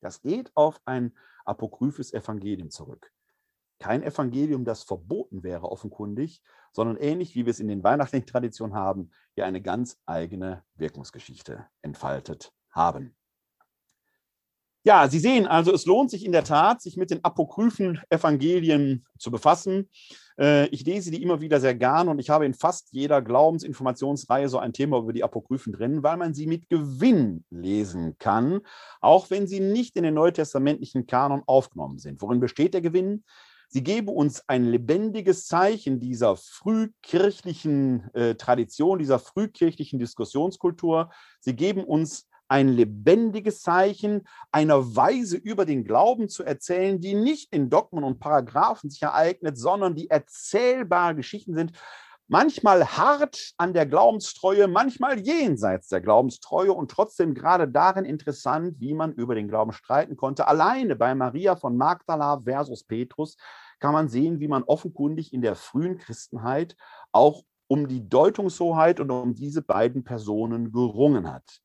[0.02, 1.16] Das geht auf ein
[1.46, 3.10] apokryphes Evangelium zurück.
[3.78, 6.42] Kein Evangelium, das verboten wäre, offenkundig,
[6.72, 11.66] sondern ähnlich wie wir es in den weihnachtlichen Traditionen haben, hier eine ganz eigene Wirkungsgeschichte
[11.80, 13.16] entfaltet haben.
[14.84, 19.06] Ja, Sie sehen also, es lohnt sich in der Tat, sich mit den apokryphen Evangelien
[19.16, 19.88] zu befassen.
[20.36, 24.48] Äh, ich lese die immer wieder sehr gern und ich habe in fast jeder Glaubensinformationsreihe
[24.48, 28.60] so ein Thema über die Apokryphen drin, weil man sie mit Gewinn lesen kann,
[29.00, 32.20] auch wenn sie nicht in den neutestamentlichen Kanon aufgenommen sind.
[32.20, 33.22] Worin besteht der Gewinn?
[33.68, 41.10] Sie geben uns ein lebendiges Zeichen dieser frühkirchlichen äh, Tradition, dieser frühkirchlichen Diskussionskultur.
[41.40, 47.50] Sie geben uns ein lebendiges Zeichen einer Weise über den Glauben zu erzählen, die nicht
[47.50, 51.72] in Dogmen und Paragraphen sich ereignet, sondern die erzählbare Geschichten sind,
[52.28, 58.92] manchmal hart an der Glaubenstreue, manchmal jenseits der Glaubenstreue und trotzdem gerade darin interessant, wie
[58.92, 60.46] man über den Glauben streiten konnte.
[60.46, 63.38] Alleine bei Maria von Magdala versus Petrus
[63.80, 66.76] kann man sehen, wie man offenkundig in der frühen Christenheit
[67.12, 71.62] auch um die Deutungshoheit und um diese beiden Personen gerungen hat.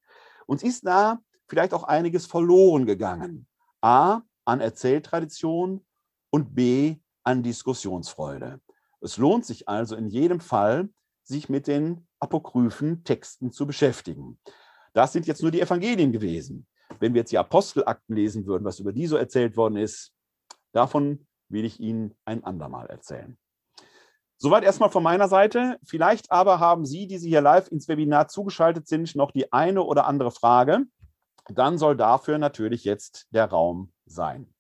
[0.47, 3.47] Uns ist da vielleicht auch einiges verloren gegangen.
[3.81, 5.85] A, an Erzähltradition
[6.31, 8.59] und B, an Diskussionsfreude.
[9.01, 10.89] Es lohnt sich also in jedem Fall,
[11.23, 14.39] sich mit den apokryphen Texten zu beschäftigen.
[14.93, 16.65] Das sind jetzt nur die Evangelien gewesen.
[16.99, 20.13] Wenn wir jetzt die Apostelakten lesen würden, was über die so erzählt worden ist,
[20.71, 23.37] davon will ich Ihnen ein andermal erzählen.
[24.39, 25.79] Soweit erstmal von meiner Seite.
[25.83, 29.81] Vielleicht aber haben Sie, die Sie hier live ins Webinar zugeschaltet sind, noch die eine
[29.83, 30.83] oder andere Frage.
[31.49, 34.53] Dann soll dafür natürlich jetzt der Raum sein.